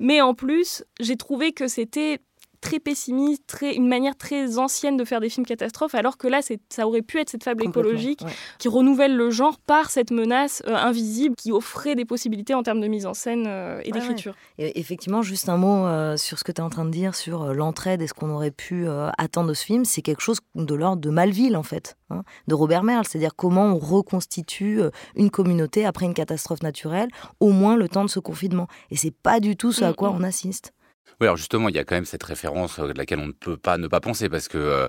mais 0.00 0.20
en 0.20 0.34
plus, 0.34 0.82
j'ai 0.98 1.16
trouvé 1.16 1.52
que 1.52 1.68
c'était 1.68 2.18
très 2.66 2.80
pessimiste, 2.80 3.44
très, 3.46 3.74
une 3.74 3.88
manière 3.88 4.16
très 4.16 4.58
ancienne 4.58 4.96
de 4.96 5.04
faire 5.04 5.20
des 5.20 5.28
films 5.28 5.46
catastrophes, 5.46 5.94
alors 5.94 6.16
que 6.18 6.26
là, 6.26 6.40
ça 6.68 6.86
aurait 6.86 7.02
pu 7.02 7.18
être 7.18 7.30
cette 7.30 7.44
fable 7.44 7.64
écologique 7.64 8.20
qui 8.58 8.68
renouvelle 8.68 9.16
le 9.16 9.30
genre 9.30 9.58
par 9.58 9.90
cette 9.90 10.10
menace 10.10 10.62
euh, 10.66 10.74
invisible 10.74 11.36
qui 11.36 11.52
offrait 11.52 11.94
des 11.94 12.04
possibilités 12.04 12.54
en 12.54 12.62
termes 12.62 12.80
de 12.80 12.88
mise 12.88 13.06
en 13.06 13.14
scène 13.14 13.44
euh, 13.46 13.80
et 13.84 13.92
d'écriture. 13.92 14.34
Effectivement, 14.58 15.22
juste 15.22 15.48
un 15.48 15.56
mot 15.56 15.86
euh, 15.86 16.16
sur 16.16 16.38
ce 16.38 16.44
que 16.44 16.52
tu 16.52 16.60
es 16.60 16.64
en 16.64 16.70
train 16.70 16.84
de 16.84 16.90
dire 16.90 17.14
sur 17.14 17.54
l'entraide 17.54 18.02
et 18.02 18.08
ce 18.08 18.14
qu'on 18.14 18.30
aurait 18.30 18.50
pu 18.50 18.86
attendre 19.18 19.48
de 19.48 19.54
ce 19.54 19.64
film, 19.64 19.84
c'est 19.84 20.02
quelque 20.02 20.22
chose 20.22 20.38
de 20.54 20.74
l'ordre 20.74 21.00
de 21.00 21.10
Malville, 21.10 21.56
en 21.56 21.62
fait, 21.62 21.96
hein, 22.10 22.22
de 22.48 22.54
Robert 22.54 22.82
Merle, 22.82 23.04
c'est-à-dire 23.06 23.34
comment 23.36 23.66
on 23.66 23.78
reconstitue 23.78 24.80
une 25.14 25.30
communauté 25.30 25.84
après 25.84 26.06
une 26.06 26.14
catastrophe 26.14 26.62
naturelle, 26.62 27.08
au 27.40 27.50
moins 27.50 27.76
le 27.76 27.88
temps 27.88 28.04
de 28.04 28.10
ce 28.10 28.18
confinement. 28.18 28.66
Et 28.90 28.96
c'est 28.96 29.14
pas 29.14 29.40
du 29.40 29.56
tout 29.56 29.72
ce 29.72 29.84
à 29.84 29.90
mm, 29.90 29.94
quoi 29.94 30.10
mm. 30.10 30.16
on 30.16 30.22
assiste. 30.22 30.72
Oui, 31.20 31.26
alors 31.26 31.38
justement, 31.38 31.70
il 31.70 31.74
y 31.74 31.78
a 31.78 31.84
quand 31.84 31.94
même 31.94 32.04
cette 32.04 32.22
référence 32.22 32.78
euh, 32.78 32.92
de 32.92 32.98
laquelle 32.98 33.20
on 33.20 33.28
ne 33.28 33.32
peut 33.32 33.56
pas 33.56 33.78
ne 33.78 33.88
pas 33.88 34.00
penser 34.00 34.28
parce 34.28 34.48
que 34.48 34.58
euh, 34.58 34.86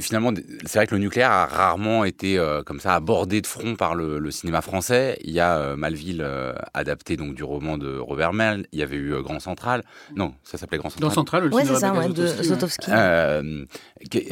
finalement, 0.00 0.30
c'est 0.66 0.78
vrai 0.78 0.86
que 0.86 0.94
le 0.94 1.00
nucléaire 1.00 1.30
a 1.30 1.46
rarement 1.46 2.04
été 2.04 2.38
euh, 2.38 2.62
comme 2.62 2.80
ça 2.80 2.94
abordé 2.94 3.40
de 3.40 3.46
front 3.46 3.74
par 3.74 3.94
le, 3.94 4.30
cinéma 4.30 4.60
français. 4.60 5.18
Il 5.22 5.32
y 5.32 5.40
a 5.40 5.76
Malville 5.76 6.26
adapté 6.74 7.16
donc 7.16 7.34
du 7.34 7.44
roman 7.44 7.78
de 7.78 7.96
Robert 7.98 8.32
Merle. 8.32 8.66
Il 8.72 8.80
y 8.80 8.82
avait 8.82 8.96
eu 8.96 9.14
Grand 9.22 9.38
Central. 9.38 9.84
Non, 10.16 10.34
ça 10.42 10.58
s'appelait 10.58 10.78
Grand 10.78 10.90
Central. 10.90 11.08
Grand 11.08 11.14
Central, 11.14 11.44
le 11.44 11.64
c'est 11.64 11.74
ça, 11.76 11.92
ouais, 11.92 12.08
de 12.08 12.26
Zotowski. 12.26 12.90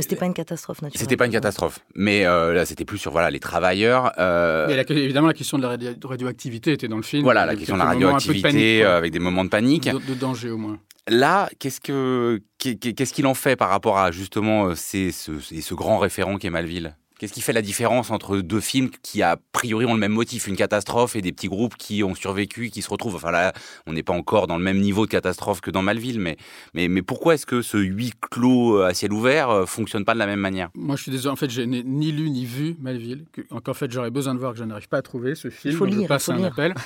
c'était 0.00 0.16
pas 0.16 0.26
une 0.26 0.34
catastrophe 0.34 0.82
naturelle. 0.82 1.00
C'était 1.00 1.16
pas 1.16 1.26
une 1.26 1.32
catastrophe, 1.32 1.78
mais 1.94 2.24
là, 2.24 2.66
c'était 2.66 2.84
plus 2.84 2.98
sur 2.98 3.12
voilà 3.12 3.30
les 3.30 3.40
travailleurs. 3.40 4.12
Mais 4.18 4.84
évidemment, 4.88 5.28
la 5.28 5.34
question 5.34 5.56
de 5.58 5.62
la 5.62 5.76
radioactivité 6.04 6.72
était 6.72 6.88
dans 6.88 6.96
le 6.96 7.02
film. 7.02 7.22
Voilà, 7.22 7.46
la 7.46 7.54
question 7.54 7.76
de 7.76 7.80
la 7.80 7.86
radioactivité 7.86 8.84
avec 8.84 9.12
des 9.12 9.20
moments 9.20 9.44
de 9.44 9.50
panique, 9.50 9.88
de 9.88 10.14
danger 10.14 10.50
au 10.50 10.58
moins. 10.58 10.78
Là, 11.08 11.50
qu'est-ce 11.58 11.80
que 11.80 12.40
qu'est-ce 12.58 13.12
qu'il 13.12 13.26
en 13.26 13.34
fait 13.34 13.56
par 13.56 13.70
rapport 13.70 13.98
à 13.98 14.12
justement 14.12 14.66
euh, 14.66 14.74
ces, 14.76 15.10
ce, 15.10 15.32
ce 15.40 15.74
grand 15.74 15.98
référent 15.98 16.36
qui 16.36 16.46
est 16.46 16.50
Malville? 16.50 16.96
Qu'est-ce 17.18 17.32
qui 17.32 17.40
fait 17.40 17.52
la 17.52 17.62
différence 17.62 18.10
entre 18.10 18.38
deux 18.38 18.60
films 18.60 18.90
qui, 19.00 19.22
a 19.22 19.36
priori, 19.52 19.84
ont 19.86 19.94
le 19.94 20.00
même 20.00 20.10
motif, 20.10 20.48
une 20.48 20.56
catastrophe, 20.56 21.14
et 21.14 21.20
des 21.20 21.30
petits 21.30 21.46
groupes 21.46 21.76
qui 21.76 22.02
ont 22.02 22.16
survécu, 22.16 22.70
qui 22.70 22.82
se 22.82 22.90
retrouvent? 22.90 23.14
Enfin 23.14 23.30
là, 23.30 23.52
on 23.86 23.92
n'est 23.92 24.02
pas 24.02 24.12
encore 24.12 24.48
dans 24.48 24.56
le 24.56 24.62
même 24.64 24.80
niveau 24.80 25.06
de 25.06 25.10
catastrophe 25.12 25.60
que 25.60 25.70
dans 25.70 25.82
Malville, 25.82 26.18
mais, 26.18 26.36
mais, 26.74 26.88
mais 26.88 27.02
pourquoi 27.02 27.34
est-ce 27.34 27.46
que 27.46 27.62
ce 27.62 27.76
huis 27.76 28.12
clos 28.20 28.80
à 28.80 28.92
ciel 28.92 29.12
ouvert 29.12 29.50
euh, 29.50 29.66
fonctionne 29.66 30.04
pas 30.04 30.14
de 30.14 30.18
la 30.18 30.26
même 30.26 30.40
manière? 30.40 30.70
Moi, 30.74 30.96
je 30.96 31.02
suis 31.02 31.12
désolé, 31.12 31.32
en 31.32 31.36
fait, 31.36 31.48
je 31.50 31.62
n'ai 31.62 31.84
ni 31.84 32.10
lu 32.10 32.28
ni 32.28 32.44
vu 32.44 32.74
Malville. 32.80 33.24
En 33.52 33.74
fait, 33.74 33.90
j'aurais 33.92 34.10
besoin 34.10 34.34
de 34.34 34.40
voir 34.40 34.52
que 34.52 34.58
je 34.58 34.64
n'arrive 34.64 34.88
pas 34.88 34.98
à 34.98 35.02
trouver 35.02 35.36
ce 35.36 35.48
film. 35.48 35.74
Il 35.74 35.78
faut 35.78 35.84
lire, 35.84 36.02
je 36.02 36.08
passe 36.08 36.28
un 36.28 36.42
appel. 36.42 36.74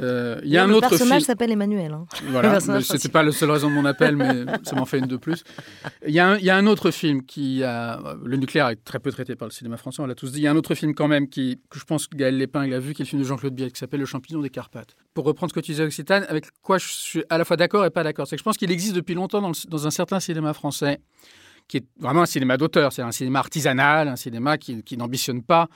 Euh, 0.00 0.40
il 0.44 0.50
y 0.50 0.56
a 0.56 0.64
un 0.64 0.70
autre 0.70 0.86
Le 0.86 0.90
personnage 0.90 1.18
film. 1.18 1.26
s'appelle 1.26 1.50
Emmanuel. 1.50 1.92
Hein. 1.92 2.06
Voilà, 2.30 2.60
c'était 2.60 3.08
pas 3.08 3.22
la 3.22 3.32
seule 3.32 3.50
raison 3.50 3.68
de 3.68 3.74
mon 3.74 3.84
appel, 3.84 4.16
mais 4.16 4.44
ça 4.62 4.76
m'en 4.76 4.84
fait 4.84 4.98
une 4.98 5.06
de 5.06 5.16
plus. 5.16 5.44
Il 6.06 6.14
y, 6.14 6.20
a 6.20 6.28
un, 6.28 6.36
il 6.38 6.44
y, 6.44 6.50
a 6.50 6.56
un, 6.56 6.66
autre 6.66 6.90
film 6.90 7.24
qui 7.24 7.62
a. 7.64 8.00
Le 8.24 8.36
nucléaire 8.36 8.68
est 8.68 8.82
très 8.84 8.98
peu 8.98 9.10
traité 9.10 9.34
par 9.36 9.48
le 9.48 9.52
cinéma 9.52 9.76
français, 9.76 10.02
on 10.02 10.06
l'a 10.06 10.14
tous 10.14 10.32
dit. 10.32 10.38
Il 10.38 10.42
y 10.42 10.46
a 10.46 10.50
un 10.50 10.56
autre 10.56 10.74
film 10.74 10.94
quand 10.94 11.08
même 11.08 11.28
qui, 11.28 11.60
que 11.70 11.78
je 11.78 11.84
pense 11.84 12.06
que 12.06 12.16
Gaël 12.16 12.36
Lépingle 12.36 12.74
a 12.74 12.80
vu, 12.80 12.94
qui 12.94 13.02
est 13.02 13.04
le 13.04 13.08
film 13.08 13.22
de 13.22 13.26
Jean-Claude 13.26 13.54
Biel, 13.54 13.72
qui 13.72 13.78
s'appelle 13.78 14.00
Le 14.00 14.06
champignon 14.06 14.40
des 14.40 14.50
Carpates. 14.50 14.96
Pour 15.14 15.24
reprendre 15.24 15.50
ce 15.50 15.54
que 15.54 15.60
tu 15.60 15.72
disais, 15.72 15.84
Occitane, 15.84 16.26
avec 16.28 16.46
quoi 16.62 16.78
je 16.78 16.86
suis 16.88 17.24
à 17.28 17.38
la 17.38 17.44
fois 17.44 17.56
d'accord 17.56 17.84
et 17.84 17.90
pas 17.90 18.04
d'accord. 18.04 18.26
C'est 18.26 18.36
que 18.36 18.40
je 18.40 18.44
pense 18.44 18.56
qu'il 18.56 18.70
existe 18.70 18.94
depuis 18.94 19.14
longtemps 19.14 19.40
dans, 19.40 19.48
le, 19.48 19.70
dans 19.70 19.86
un 19.86 19.90
certain 19.90 20.20
cinéma 20.20 20.52
français 20.52 21.00
qui 21.66 21.78
est 21.78 21.86
vraiment 22.00 22.22
un 22.22 22.26
cinéma 22.26 22.56
d'auteur, 22.56 22.92
c'est 22.92 23.02
un 23.02 23.12
cinéma 23.12 23.40
artisanal, 23.40 24.08
un 24.08 24.16
cinéma 24.16 24.56
qui, 24.56 24.82
qui 24.82 24.96
n'ambitionne 24.96 25.42
pas. 25.42 25.68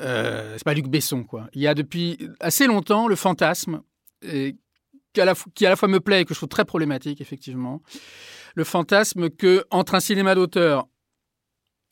Euh, 0.00 0.54
c'est 0.56 0.64
pas 0.64 0.74
Luc 0.74 0.88
Besson, 0.88 1.24
quoi. 1.24 1.48
Il 1.52 1.60
y 1.60 1.66
a 1.66 1.74
depuis 1.74 2.18
assez 2.40 2.66
longtemps 2.66 3.08
le 3.08 3.16
fantasme 3.16 3.82
qui 4.22 5.20
à, 5.20 5.24
la, 5.24 5.34
qui 5.54 5.66
à 5.66 5.70
la 5.70 5.76
fois 5.76 5.88
me 5.88 6.00
plaît 6.00 6.22
et 6.22 6.24
que 6.24 6.34
je 6.34 6.38
trouve 6.38 6.48
très 6.48 6.64
problématique, 6.64 7.20
effectivement. 7.20 7.82
Le 8.54 8.64
fantasme 8.64 9.30
que 9.30 9.64
entre 9.70 9.94
un 9.94 10.00
cinéma 10.00 10.34
d'auteur, 10.34 10.86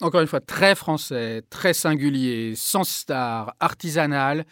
encore 0.01 0.21
une 0.21 0.27
fois, 0.27 0.41
très 0.41 0.75
français, 0.75 1.43
très 1.49 1.73
singulier, 1.73 2.55
sans 2.55 2.85
star, 2.85 3.55
artisanal, 3.61 4.45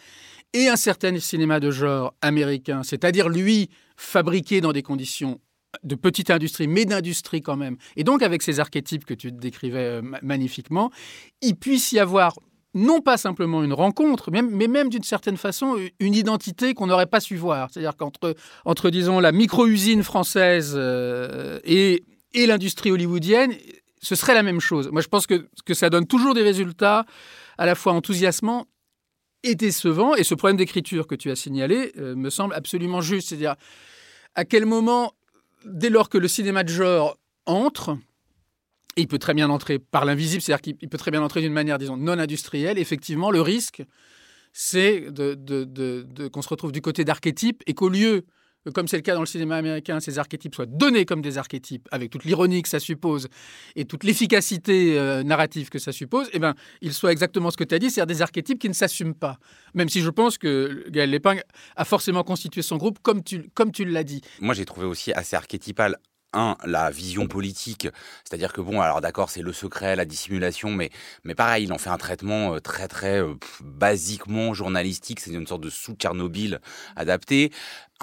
et 0.52 0.68
un 0.68 0.76
certain 0.76 1.18
cinéma 1.18 1.60
de 1.60 1.70
genre 1.70 2.14
américain, 2.22 2.82
c'est-à-dire 2.82 3.28
lui, 3.28 3.68
fabriqué 3.96 4.60
dans 4.60 4.72
des 4.72 4.82
conditions 4.82 5.40
de 5.82 5.96
petite 5.96 6.30
industrie, 6.30 6.68
mais 6.68 6.84
d'industrie 6.84 7.42
quand 7.42 7.56
même, 7.56 7.76
et 7.96 8.04
donc 8.04 8.22
avec 8.22 8.42
ces 8.42 8.60
archétypes 8.60 9.04
que 9.04 9.14
tu 9.14 9.32
décrivais 9.32 10.00
magnifiquement, 10.22 10.90
il 11.42 11.56
puisse 11.56 11.90
y 11.92 11.98
avoir 11.98 12.38
non 12.74 13.00
pas 13.00 13.16
simplement 13.16 13.62
une 13.62 13.72
rencontre, 13.72 14.30
mais 14.30 14.42
même 14.42 14.88
d'une 14.88 15.02
certaine 15.04 15.36
façon 15.36 15.76
une 16.00 16.14
identité 16.14 16.74
qu'on 16.74 16.88
n'aurait 16.88 17.06
pas 17.06 17.20
su 17.20 17.36
voir. 17.36 17.68
C'est-à-dire 17.70 17.96
qu'entre, 17.96 18.34
entre, 18.64 18.90
disons, 18.90 19.20
la 19.20 19.32
micro-usine 19.32 20.02
française 20.02 20.74
euh, 20.76 21.60
et, 21.64 22.04
et 22.32 22.46
l'industrie 22.46 22.90
hollywoodienne, 22.90 23.52
ce 24.02 24.14
serait 24.16 24.34
la 24.34 24.42
même 24.42 24.60
chose. 24.60 24.90
Moi, 24.90 25.00
je 25.00 25.08
pense 25.08 25.26
que, 25.26 25.46
que 25.64 25.74
ça 25.74 25.88
donne 25.88 26.06
toujours 26.06 26.34
des 26.34 26.42
résultats 26.42 27.06
à 27.58 27.66
la 27.66 27.74
fois 27.74 27.92
enthousiasmants 27.92 28.66
et 29.44 29.54
décevants. 29.54 30.14
Et 30.14 30.24
ce 30.24 30.34
problème 30.34 30.56
d'écriture 30.56 31.06
que 31.06 31.14
tu 31.14 31.30
as 31.30 31.36
signalé 31.36 31.92
euh, 31.98 32.16
me 32.16 32.30
semble 32.30 32.54
absolument 32.54 33.00
juste. 33.00 33.28
C'est-à-dire 33.28 33.54
à 34.34 34.44
quel 34.44 34.66
moment, 34.66 35.12
dès 35.64 35.90
lors 35.90 36.08
que 36.08 36.18
le 36.18 36.28
cinéma 36.28 36.64
de 36.64 36.70
genre 36.70 37.16
entre, 37.46 37.96
et 38.96 39.02
il 39.02 39.08
peut 39.08 39.18
très 39.18 39.34
bien 39.34 39.50
entrer 39.50 39.78
par 39.78 40.04
l'invisible, 40.04 40.42
c'est-à-dire 40.42 40.62
qu'il 40.62 40.88
peut 40.88 40.98
très 40.98 41.10
bien 41.10 41.22
entrer 41.22 41.40
d'une 41.40 41.52
manière, 41.52 41.78
disons, 41.78 41.96
non 41.96 42.18
industrielle. 42.18 42.78
Effectivement, 42.78 43.30
le 43.30 43.40
risque, 43.40 43.82
c'est 44.52 45.10
de, 45.10 46.28
qu'on 46.28 46.42
se 46.42 46.48
retrouve 46.48 46.72
du 46.72 46.80
côté 46.80 47.04
d'archétypes 47.04 47.62
et 47.66 47.74
qu'au 47.74 47.88
lieu, 47.88 48.24
comme 48.72 48.88
c'est 48.88 48.96
le 48.96 49.02
cas 49.02 49.14
dans 49.14 49.20
le 49.20 49.26
cinéma 49.26 49.56
américain, 49.56 50.00
ces 50.00 50.18
archétypes 50.18 50.54
soient 50.54 50.66
donnés 50.66 51.04
comme 51.04 51.20
des 51.20 51.38
archétypes, 51.38 51.88
avec 51.90 52.10
toute 52.10 52.24
l'ironie 52.24 52.62
que 52.62 52.68
ça 52.68 52.80
suppose 52.80 53.28
et 53.74 53.84
toute 53.84 54.04
l'efficacité 54.04 54.98
euh, 54.98 55.22
narrative 55.22 55.68
que 55.68 55.78
ça 55.78 55.92
suppose, 55.92 56.28
eh 56.32 56.38
ben, 56.38 56.54
ils 56.80 56.94
soient 56.94 57.12
exactement 57.12 57.50
ce 57.50 57.56
que 57.56 57.64
tu 57.64 57.74
as 57.74 57.78
dit, 57.78 57.90
c'est-à-dire 57.90 58.14
des 58.14 58.22
archétypes 58.22 58.58
qui 58.58 58.68
ne 58.68 58.74
s'assument 58.74 59.14
pas. 59.14 59.38
Même 59.74 59.88
si 59.88 60.00
je 60.00 60.08
pense 60.08 60.38
que 60.38 60.88
Gaël 60.88 61.10
Lépingue 61.10 61.42
a 61.76 61.84
forcément 61.84 62.22
constitué 62.22 62.62
son 62.62 62.76
groupe 62.76 63.00
comme 63.02 63.22
tu, 63.22 63.50
comme 63.54 63.72
tu 63.72 63.84
l'as 63.84 64.04
dit. 64.04 64.22
Moi, 64.40 64.54
j'ai 64.54 64.64
trouvé 64.64 64.86
aussi 64.86 65.12
assez 65.12 65.36
archétypal 65.36 65.98
un, 66.34 66.56
la 66.64 66.90
vision 66.90 67.26
politique, 67.28 67.88
c'est-à-dire 68.24 68.52
que 68.52 68.60
bon, 68.60 68.80
alors 68.80 69.00
d'accord, 69.00 69.30
c'est 69.30 69.42
le 69.42 69.52
secret, 69.52 69.96
la 69.96 70.04
dissimulation, 70.04 70.70
mais, 70.70 70.90
mais 71.24 71.34
pareil, 71.34 71.64
il 71.64 71.72
en 71.72 71.78
fait 71.78 71.90
un 71.90 71.98
traitement 71.98 72.60
très 72.60 72.88
très 72.88 73.20
basiquement 73.62 74.54
journalistique, 74.54 75.20
c'est 75.20 75.32
une 75.32 75.46
sorte 75.46 75.62
de 75.62 75.70
sous-Tchernobyl 75.70 76.60
adapté. 76.96 77.50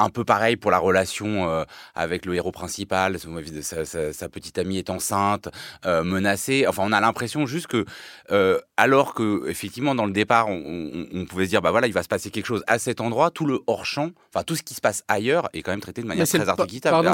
Un 0.02 0.10
peu 0.10 0.24
pareil 0.24 0.56
pour 0.56 0.72
la 0.72 0.80
relation 0.80 1.48
euh, 1.48 1.64
avec 1.94 2.26
le 2.26 2.34
héros 2.34 2.52
principal, 2.52 3.18
sa, 3.62 3.86
sa, 3.86 4.14
sa, 4.14 4.30
petite 4.30 4.58
amie 4.58 4.78
est 4.78 4.90
enceinte, 4.90 5.50
euh, 5.86 6.04
menacée. 6.04 6.66
Enfin, 6.68 6.84
on 6.86 6.92
a 6.92 7.00
l'impression 7.00 7.46
juste 7.46 7.68
que, 7.68 7.86
euh, 8.32 8.60
alors 8.78 9.14
que 9.14 9.48
effectivement 9.48 9.94
dans 9.94 10.08
le 10.08 10.12
départ, 10.12 10.48
on, 10.48 10.64
on, 10.66 11.08
on, 11.14 11.26
pouvait 11.26 11.46
se 11.46 11.50
dire, 11.52 11.62
bah 11.62 11.70
voilà, 11.70 11.86
il 11.86 11.94
va 11.94 12.02
se 12.02 12.08
passer 12.08 12.32
quelque 12.32 12.48
chose 12.48 12.64
à 12.66 12.80
cet 12.80 13.00
endroit, 13.00 13.30
tout 13.30 13.46
le 13.46 13.60
hors 13.68 13.86
champ, 13.86 14.10
enfin 14.34 14.44
tout 14.44 14.56
ce 14.56 14.64
qui 14.64 14.74
se 14.74 14.82
passe 14.82 15.04
ailleurs 15.08 15.50
est 15.54 15.62
quand 15.62 15.72
même 15.72 15.82
traité 15.82 16.02
de 16.02 16.08
manière 16.08 16.28
très 16.28 16.50
archétypale. 16.50 16.92
Pardon, 16.92 17.12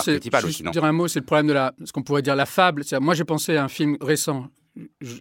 aussi, 0.48 0.64
non 0.64 0.72
dire 0.72 0.86
un 0.86 0.94
mot, 0.94 1.10
c'est 1.10 1.20
le 1.20 1.26
problème 1.26 1.48
de 1.48 1.54
la, 1.54 1.74
ce 1.84 1.92
qu'on 1.92 2.04
pourrait 2.04 2.22
dire 2.22 2.38
la 2.38 2.46
fable. 2.46 2.84
Moi, 3.02 3.16
j'ai 3.16 3.26
pensé 3.26 3.58
à 3.58 3.66
un 3.66 3.68
film 3.68 3.98
récent 4.00 4.48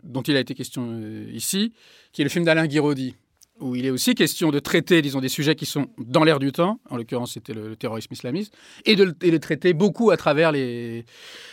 dont 0.04 0.22
il 0.22 0.36
a 0.36 0.40
été 0.40 0.54
question 0.54 1.00
ici, 1.32 1.72
qui 2.12 2.22
est 2.22 2.24
le 2.24 2.30
film 2.30 2.44
d'Alain 2.44 2.66
Guiraudy 2.66 3.16
où 3.60 3.74
il 3.74 3.86
est 3.86 3.90
aussi 3.90 4.14
question 4.14 4.50
de 4.50 4.58
traiter, 4.58 5.02
disons, 5.02 5.20
des 5.20 5.28
sujets 5.28 5.54
qui 5.54 5.66
sont 5.66 5.86
dans 5.98 6.24
l'air 6.24 6.38
du 6.38 6.52
temps, 6.52 6.80
en 6.90 6.96
l'occurrence 6.96 7.34
c'était 7.34 7.54
le, 7.54 7.68
le, 7.70 7.76
terrorisme 7.76 8.12
islamiste, 8.12 8.54
et 8.84 8.96
de 8.96 9.14
et 9.22 9.30
les 9.30 9.40
traiter 9.40 9.72
beaucoup 9.72 10.10
à 10.10 10.16
travers, 10.16 10.52
les, 10.52 11.04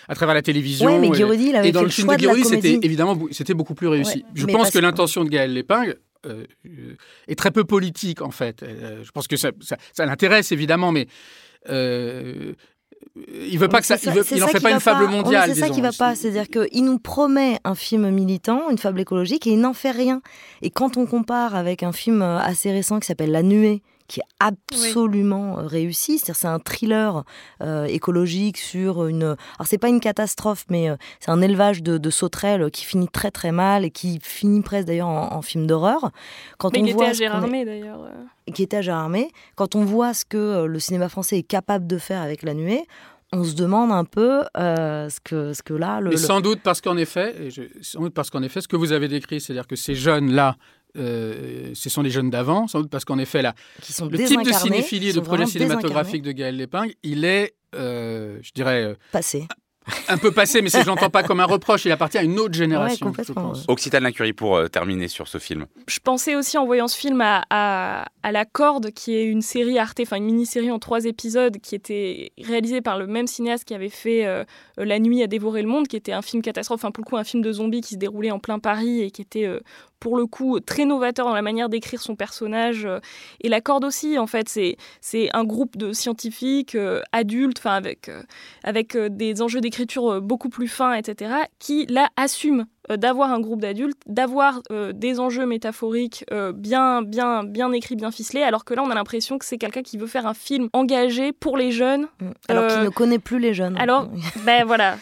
à 0.08 0.16
travers 0.16 0.36
la 0.36 0.42
télévision. 0.42 0.88
Ouais, 0.88 1.00
mais 1.00 1.10
Guiraudy, 1.10 1.50
il 1.50 1.56
avait 1.56 1.70
et 1.70 1.72
dans 1.72 1.80
fait 1.82 1.86
le 1.86 1.92
film 1.92 2.08
de 2.10 2.16
Guiraudy, 2.16 2.44
c'était 2.44 2.80
évidemment 2.82 3.18
c'était 3.32 3.54
beaucoup 3.54 3.76
plus 3.76 3.88
réussi. 3.88 4.20
Ouais, 4.20 4.26
je 4.36 4.46
pense 4.46 4.72
que 4.72 4.80
l'intention 4.80 5.24
de 5.24 5.30
Gaël 5.30 5.54
Lépingue 5.54 5.98
euh, 6.26 6.46
est 7.28 7.36
très 7.36 7.52
peu 7.52 7.66
politique, 7.66 8.22
en 8.22 8.32
fait. 8.32 8.64
Euh, 8.64 9.04
je 9.04 9.12
pense 9.12 9.28
que 9.28 9.36
ça, 9.36 9.52
ça, 9.62 9.78
ça 9.92 10.06
l'intéresse, 10.06 10.52
évidemment, 10.52 10.92
mais... 10.92 11.08
Euh, 11.70 12.54
il 13.16 13.58
veut 13.58 13.68
pas 13.68 13.80
que 13.80 13.86
ça, 13.86 13.98
ça 13.98 14.12
il, 14.12 14.18
veut, 14.18 14.26
il 14.32 14.44
en 14.44 14.48
fait 14.48 14.60
pas 14.60 14.72
une 14.72 14.80
fable 14.80 15.06
pas. 15.06 15.12
mondiale. 15.12 15.52
C'est 15.54 15.60
ça 15.60 15.70
qui 15.70 15.82
va 15.82 15.92
pas, 15.92 16.16
c'est-à-dire 16.16 16.48
qu'il 16.48 16.86
nous 16.86 17.00
promet 17.00 17.60
un 17.64 17.76
film 17.76 18.10
militant, 18.10 18.70
une 18.70 18.78
fable 18.78 19.00
écologique, 19.00 19.48
et 19.48 19.52
il 19.52 19.60
n'en 19.60 19.74
fait 19.74 19.92
rien. 19.92 20.22
Et 20.62 20.70
quand 20.70 20.98
on 20.98 21.06
compare 21.06 21.56
avec 21.56 21.84
un 21.84 21.92
film 21.92 22.22
assez 22.22 22.72
récent 22.72 23.00
qui 23.00 23.08
s'appelle 23.08 23.32
La 23.32 23.44
Nuée, 23.44 23.82
qui 24.08 24.20
est 24.20 24.24
absolument 24.40 25.58
oui. 25.58 25.68
réussi. 25.68 26.18
C'est-à-dire 26.18 26.36
c'est 26.36 26.48
un 26.48 26.60
thriller 26.60 27.24
euh, 27.62 27.86
écologique 27.86 28.58
sur 28.58 29.06
une. 29.08 29.24
Alors 29.24 29.66
c'est 29.66 29.78
pas 29.78 29.90
une 29.90 30.00
catastrophe, 30.00 30.66
mais 30.70 30.90
euh, 30.90 30.96
c'est 31.20 31.32
un 31.32 31.42
élevage 31.42 31.84
de, 31.84 31.98
de, 31.98 32.10
sauterelles 32.10 32.70
qui 32.72 32.86
finit 32.86 33.08
très 33.08 33.32
très 33.32 33.52
mal 33.52 33.86
et 33.86 33.92
qui 33.92 34.20
finit 34.22 34.62
presque 34.62 34.88
d'ailleurs 34.88 35.08
en, 35.08 35.34
en, 35.34 35.42
film 35.42 35.68
d'horreur. 35.68 36.12
Quand 36.58 36.74
mais 36.74 36.82
on 36.82 36.86
il 36.86 36.94
voit 36.94 37.06
était 37.06 37.12
à 37.12 37.14
Gérardmer 37.14 37.62
est... 37.62 37.66
d'ailleurs. 37.66 38.10
Qui 38.54 38.64
était 38.64 38.78
à 38.78 38.82
Gérardmer. 38.82 39.30
Quand 39.56 39.76
on 39.76 39.86
voit 39.86 40.14
ce 40.14 40.26
que 40.26 40.38
euh, 40.38 40.66
le 40.68 40.80
cinéma 40.80 41.10
français 41.10 41.38
est 41.38 41.44
capable 41.44 41.88
de 41.88 41.98
faire 41.98 42.22
avec 42.22 42.44
La 42.44 42.54
Nuée, 42.54 42.86
on 43.34 43.44
se 43.44 43.56
demande 43.56 43.92
un 43.92 44.06
peu 44.06 44.44
euh, 44.58 45.10
ce, 45.10 45.20
que, 45.20 45.54
ce 45.54 45.64
que 45.64 45.74
là... 45.74 46.00
Le, 46.00 46.12
Mais 46.12 46.18
sans 46.18 46.40
doute 46.40 46.60
parce 46.62 46.82
qu'en 46.82 46.98
effet, 46.98 47.34
et 47.40 47.50
je, 47.50 47.64
sans 47.82 48.02
doute 48.02 48.14
parce 48.14 48.30
qu'en 48.30 48.44
effet, 48.44 48.62
ce 48.62 48.68
que 48.68 48.76
vous 48.76 48.92
avez 48.92 49.08
décrit, 49.08 49.42
c'est-à-dire 49.42 49.68
que 49.68 49.76
ces 49.76 49.96
jeunes-là, 49.96 50.56
euh, 50.98 51.72
ce 51.74 51.90
sont 51.90 52.02
les 52.02 52.10
jeunes 52.10 52.30
d'avant, 52.30 52.68
sans 52.68 52.82
doute 52.82 52.90
parce 52.90 53.06
qu'en 53.06 53.18
effet, 53.18 53.42
là, 53.42 53.56
qui 53.82 53.94
sont 53.94 54.08
le 54.08 54.18
type 54.18 54.44
de 54.44 54.52
cinéphilie 54.52 55.10
et 55.10 55.14
de 55.14 55.20
projet 55.20 55.46
cinématographique 55.46 56.22
de 56.22 56.32
Gaël 56.32 56.56
Lépingue, 56.56 56.96
il 57.04 57.26
est, 57.26 57.56
euh, 57.76 58.40
je 58.42 58.52
dirais... 58.54 58.96
Passé. 59.12 59.48
Un 60.08 60.18
peu 60.18 60.32
passé, 60.32 60.62
mais 60.62 60.70
je 60.70 60.88
l'entends 60.88 61.10
pas 61.10 61.24
comme 61.24 61.42
un 61.42 61.46
reproche. 61.46 61.84
Il 61.84 61.92
appartient 61.92 62.18
à 62.18 62.24
une 62.24 62.40
autre 62.40 62.54
génération. 62.54 63.08
Ouais, 63.08 63.24
je 63.28 63.34
pense. 63.34 63.66
Occitane 63.68 64.04
Lincurie 64.04 64.32
pour 64.32 64.56
euh, 64.56 64.70
terminer 64.70 65.10
sur 65.10 65.28
ce 65.28 65.40
film. 65.40 65.66
Je 65.88 66.00
pensais 66.00 66.36
aussi 66.36 66.58
en 66.58 66.66
voyant 66.66 66.88
ce 66.88 66.98
film 66.98 67.20
à, 67.20 67.44
à, 67.50 68.06
à 68.24 68.32
La 68.32 68.46
Corde, 68.46 68.92
qui 68.92 69.14
est 69.14 69.26
une 69.26 69.42
série 69.42 69.78
Arte, 69.78 70.00
enfin 70.02 70.16
une 70.16 70.24
mini-série 70.24 70.72
en 70.72 70.80
trois 70.80 71.04
épisodes, 71.04 71.58
qui 71.58 71.76
était 71.76 72.32
réalisée 72.42 72.80
par 72.80 72.98
le 72.98 73.08
même 73.08 73.28
cinéaste 73.28 73.66
qui 73.66 73.74
avait 73.74 73.90
fait 73.90 74.26
euh, 74.26 74.46
La 74.78 75.00
Nuit 75.00 75.22
à 75.22 75.28
dévorer 75.28 75.62
le 75.62 75.68
monde, 75.68 75.90
qui 75.90 75.98
était 75.98 76.14
un 76.14 76.22
film 76.22 76.42
catastrophe, 76.42 76.80
enfin 76.80 76.92
pour 76.92 77.04
le 77.04 77.10
coup 77.10 77.18
un 77.18 77.26
film 77.26 77.44
de 77.44 77.52
zombies 77.52 77.82
qui 77.82 77.96
se 77.96 78.00
déroulait 78.00 78.32
en 78.32 78.40
plein 78.40 78.60
Paris 78.60 79.02
et 79.02 79.12
qui 79.12 79.22
était 79.22 79.48
euh, 79.48 79.60
pour 80.04 80.18
le 80.18 80.26
coup 80.26 80.60
très 80.60 80.84
novateur 80.84 81.26
dans 81.26 81.34
la 81.34 81.42
manière 81.42 81.70
d'écrire 81.70 82.02
son 82.02 82.18
personnage. 82.18 82.86
Et 83.40 83.48
La 83.48 83.62
Corde 83.62 83.86
aussi, 83.86 84.20
en 84.20 84.28
fait, 84.28 84.50
c'est 84.50 85.30
un 85.32 85.46
groupe 85.46 85.78
de 85.78 85.94
scientifiques 85.94 86.76
euh, 86.76 87.02
adultes, 87.14 87.60
enfin 87.60 87.76
avec, 87.76 88.10
euh, 88.10 88.22
avec 88.66 88.98
euh, 88.98 89.08
des 89.08 89.42
enjeux 89.42 89.62
d'écriture 89.62 90.22
beaucoup 90.22 90.50
plus 90.50 90.68
fins, 90.68 90.94
etc., 90.96 91.32
qui 91.58 91.86
là 91.86 92.10
assument 92.18 92.66
d'avoir 92.90 93.32
un 93.32 93.40
groupe 93.40 93.62
d'adultes, 93.62 94.02
d'avoir 94.08 94.62
euh, 94.72 94.92
des 94.94 95.20
enjeux 95.20 95.46
métaphoriques 95.46 96.26
euh, 96.32 96.52
bien, 96.52 97.02
bien, 97.02 97.44
bien 97.44 97.72
écrits, 97.72 97.96
bien 97.96 98.12
ficelés, 98.12 98.44
alors 98.44 98.66
que 98.66 98.74
là, 98.74 98.84
on 98.84 98.90
a 98.90 98.96
l'impression 98.96 99.38
que 99.38 99.46
c'est 99.46 99.58
quelqu'un 99.58 99.84
qui 99.84 99.98
veut 99.98 100.08
faire 100.08 100.28
un 100.28 100.34
film 100.34 100.70
engagé 100.74 101.32
pour 101.32 101.58
les 101.58 101.72
jeunes. 101.72 102.08
Alors 102.50 102.64
euh, 102.64 102.76
qu'il 102.76 102.84
ne 102.84 102.90
connaît 102.90 103.20
plus 103.20 103.40
les 103.40 103.54
jeunes. 103.54 103.78
Alors, 103.78 104.10
ben 104.46 104.66
voilà, 104.66 104.98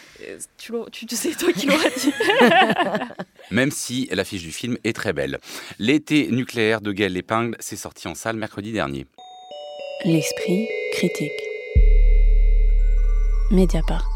tu, 0.57 0.73
tu, 0.91 1.05
tu 1.05 1.15
sais, 1.15 1.31
toi 1.31 1.51
qui 1.53 1.67
l'auras 1.67 1.89
dit. 1.97 2.13
Même 3.51 3.71
si 3.71 4.07
l'affiche 4.11 4.43
du 4.43 4.51
film 4.51 4.77
est 4.83 4.95
très 4.95 5.13
belle. 5.13 5.39
L'été 5.77 6.27
nucléaire 6.31 6.81
de 6.81 6.91
Gaël 6.91 7.13
Lépingle 7.13 7.55
s'est 7.59 7.75
sorti 7.75 8.07
en 8.07 8.15
salle 8.15 8.37
mercredi 8.37 8.71
dernier. 8.71 9.05
L'esprit 10.05 10.67
critique. 10.93 11.31
Mediapart. 13.51 14.07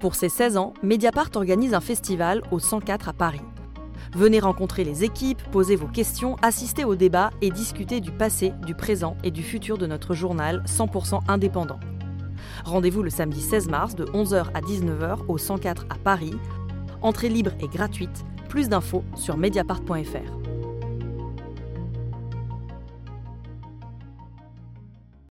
Pour 0.00 0.14
ses 0.14 0.28
16 0.28 0.58
ans, 0.58 0.74
Mediapart 0.82 1.30
organise 1.34 1.74
un 1.74 1.80
festival 1.80 2.42
au 2.52 2.60
104 2.60 3.08
à 3.08 3.12
Paris. 3.12 3.40
Venez 4.14 4.40
rencontrer 4.40 4.84
les 4.84 5.04
équipes, 5.04 5.42
poser 5.50 5.76
vos 5.76 5.86
questions, 5.86 6.36
assister 6.42 6.84
au 6.84 6.94
débat 6.94 7.30
et 7.42 7.50
discuter 7.50 8.00
du 8.00 8.10
passé, 8.10 8.52
du 8.66 8.74
présent 8.74 9.16
et 9.22 9.30
du 9.30 9.42
futur 9.42 9.78
de 9.78 9.86
notre 9.86 10.14
journal 10.14 10.62
100% 10.66 11.20
indépendant. 11.28 11.78
Rendez-vous 12.64 13.02
le 13.02 13.10
samedi 13.10 13.40
16 13.40 13.68
mars 13.68 13.94
de 13.94 14.04
11h 14.04 14.46
à 14.54 14.60
19h 14.60 15.26
au 15.28 15.38
104 15.38 15.86
à 15.90 15.96
Paris. 15.96 16.34
Entrée 17.02 17.28
libre 17.28 17.52
et 17.60 17.68
gratuite. 17.68 18.24
Plus 18.48 18.68
d'infos 18.68 19.04
sur 19.14 19.36
mediapart.fr. 19.36 20.47